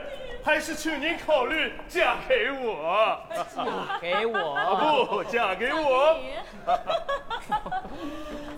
[0.41, 3.22] 还是请您考虑嫁给我，
[3.53, 6.18] 嫁给我不嫁给我。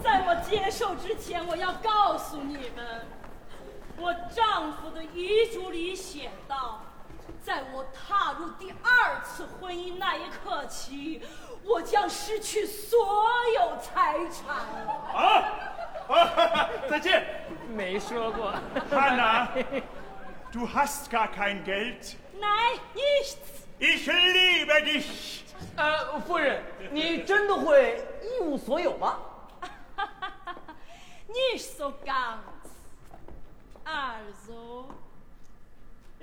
[0.01, 3.05] 在我接受之前，我要告诉你们，
[3.97, 6.70] 我丈夫的遗嘱里写道，
[7.51, 11.21] 在我踏入第二次婚姻那一刻起，
[11.65, 12.97] 我将失去所
[13.53, 14.55] 有财产。
[15.13, 15.51] 啊
[16.07, 16.69] 啊！
[16.89, 17.43] 再见。
[17.67, 18.53] 没说过
[18.89, 19.49] ，Hanna,。
[20.53, 22.15] Du hast gar kein Geld.
[22.39, 23.67] Nein, nichts.
[23.79, 25.41] Ich liebe dich.
[25.75, 29.19] 呃，夫人，你真的会一无所有吗
[31.27, 32.39] Nicht so ganz.
[33.83, 34.85] Also,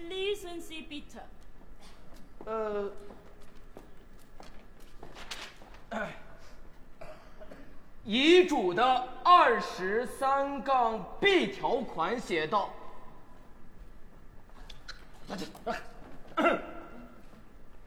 [0.09, 1.21] lesen Sie bitte.
[2.45, 2.91] 呃，
[8.05, 12.71] 遗嘱的二十三杠 B 条款写道。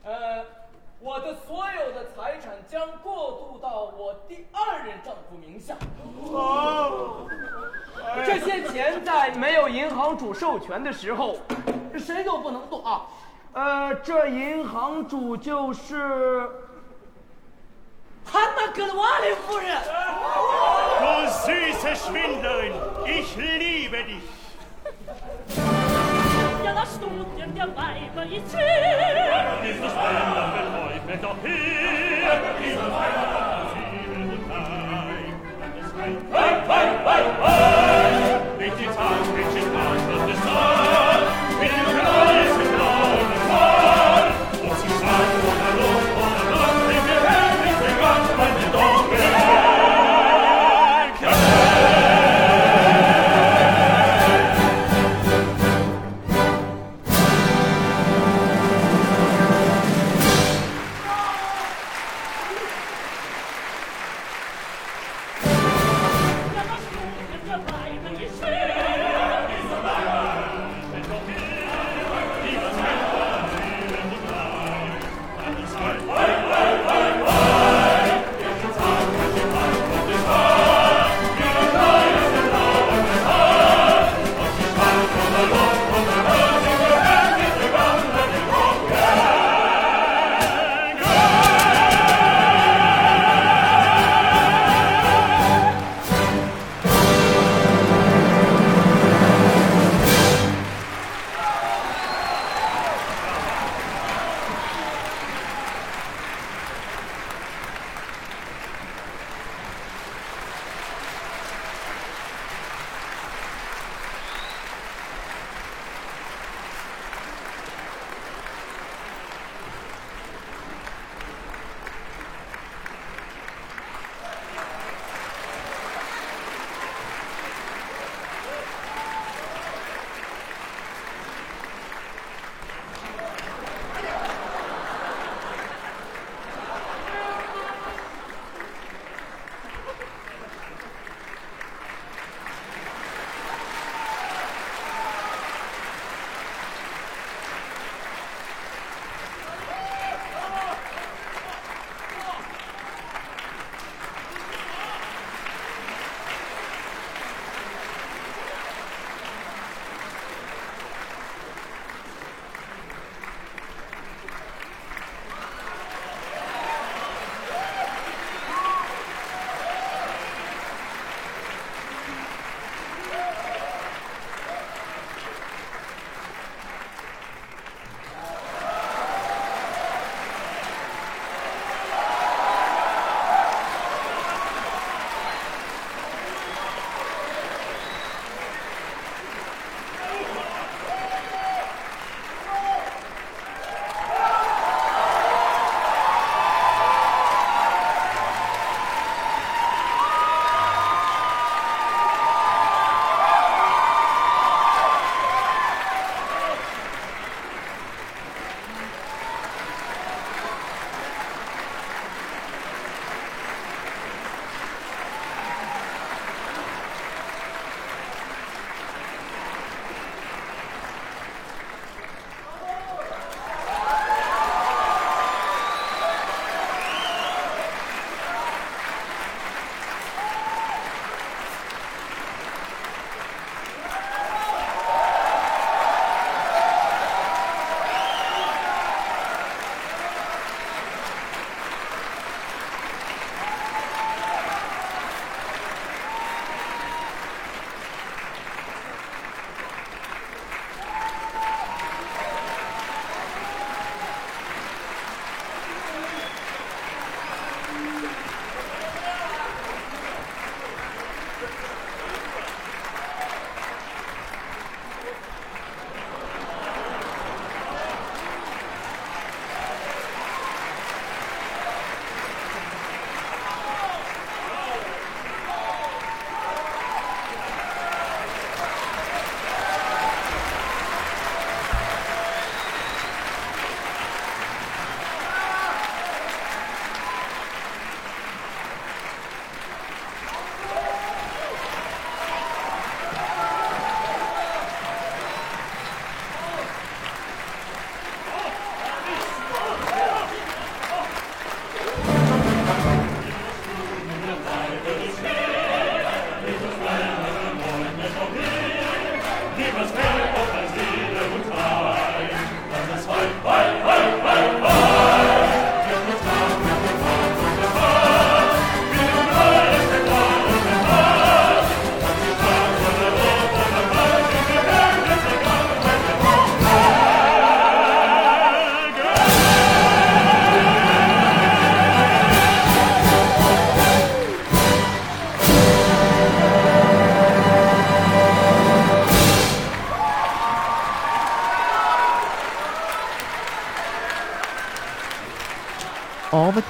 [0.04, 0.46] 呃，
[1.04, 5.74] 我的所有的财产将过渡到我第二任丈夫名下。
[6.32, 7.28] 哦，
[8.24, 11.38] 这些钱在没有银行主授权的时候，
[11.98, 13.08] 谁都不能动啊。
[13.54, 16.48] 呃，这银行主就是
[18.24, 19.76] 汉娜·格勒瓦里夫人。
[21.02, 22.74] Du süße Schwindlerin,
[23.08, 24.22] ich liebe dich.
[26.64, 27.26] Ja, da stund
[27.58, 28.62] der Weiber i Tür.
[31.12, 31.28] Hey, hey,
[36.64, 37.60] hey, hey!
[38.58, 41.11] Richtig Tag, richtig Tag, das ist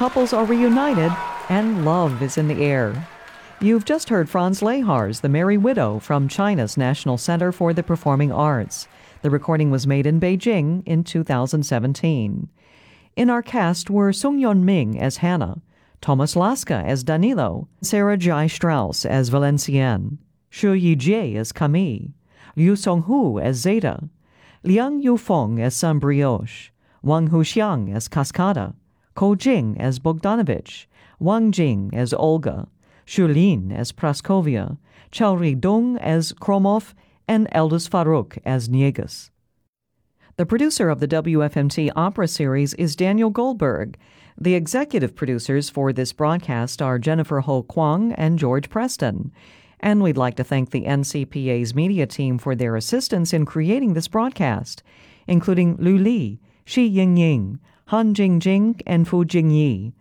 [0.02, 1.12] couples are reunited,
[1.50, 3.08] and love is in the air.
[3.60, 8.32] You've just heard Franz Lehár's The Merry Widow from China's National Center for the Performing
[8.32, 8.88] Arts.
[9.22, 12.50] The recording was made in Beijing in 2017.
[13.16, 15.62] In our cast were Song Yuanming as Hanna,
[16.02, 20.18] Thomas Laske as Danilo, Sarah Zhai Strauss as Valencienne,
[20.50, 22.10] Shi Yijie as Camille,
[22.56, 24.10] Liu Song-hu as Zeta,
[24.64, 26.00] Liang Yufeng as St.
[26.00, 26.72] Brioche,
[27.04, 28.74] Wang Huxiang as Cascada,
[29.16, 30.86] Ko Jing as Bogdanovich,
[31.20, 32.68] Wang Jing as Olga,
[33.06, 34.78] Shu Lin as Praskovia,
[35.12, 36.94] Chao Ri-dong as Kromov,
[37.28, 39.30] and Eldus Farouk as Njegus.
[40.38, 43.98] The producer of the WFMT opera series is Daniel Goldberg.
[44.40, 49.32] The executive producers for this broadcast are Jennifer Ho Kwang and George Preston.
[49.82, 54.08] And we'd like to thank the NCPA's media team for their assistance in creating this
[54.08, 54.84] broadcast,
[55.28, 57.60] including Lu Li, Shi Ying Ying,
[57.92, 59.92] Han Jingjing, and Fu Jingyi.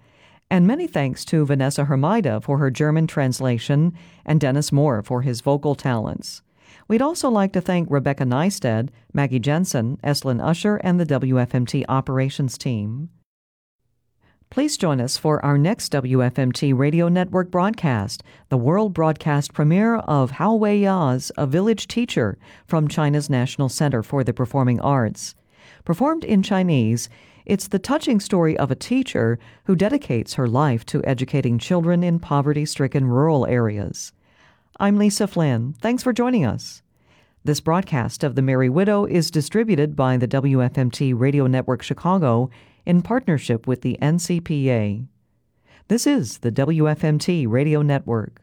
[0.48, 3.94] And many thanks to Vanessa Hermida for her German translation
[4.24, 6.40] and Dennis Moore for his vocal talents.
[6.86, 12.56] We'd also like to thank Rebecca Neisted, Maggie Jensen, Eslin Usher, and the WFMT operations
[12.56, 13.10] team.
[14.50, 20.30] Please join us for our next WFMT Radio Network broadcast, the world broadcast premiere of
[20.30, 22.38] Hao Wei Ya's A Village Teacher
[22.68, 25.34] from China's National Center for the Performing Arts.
[25.84, 27.08] Performed in Chinese,
[27.46, 32.18] it's the touching story of a teacher who dedicates her life to educating children in
[32.18, 34.12] poverty stricken rural areas.
[34.78, 35.74] I'm Lisa Flynn.
[35.80, 36.82] Thanks for joining us.
[37.44, 42.50] This broadcast of The Merry Widow is distributed by the WFMT Radio Network Chicago
[42.84, 45.06] in partnership with the NCPA.
[45.88, 48.42] This is the WFMT Radio Network.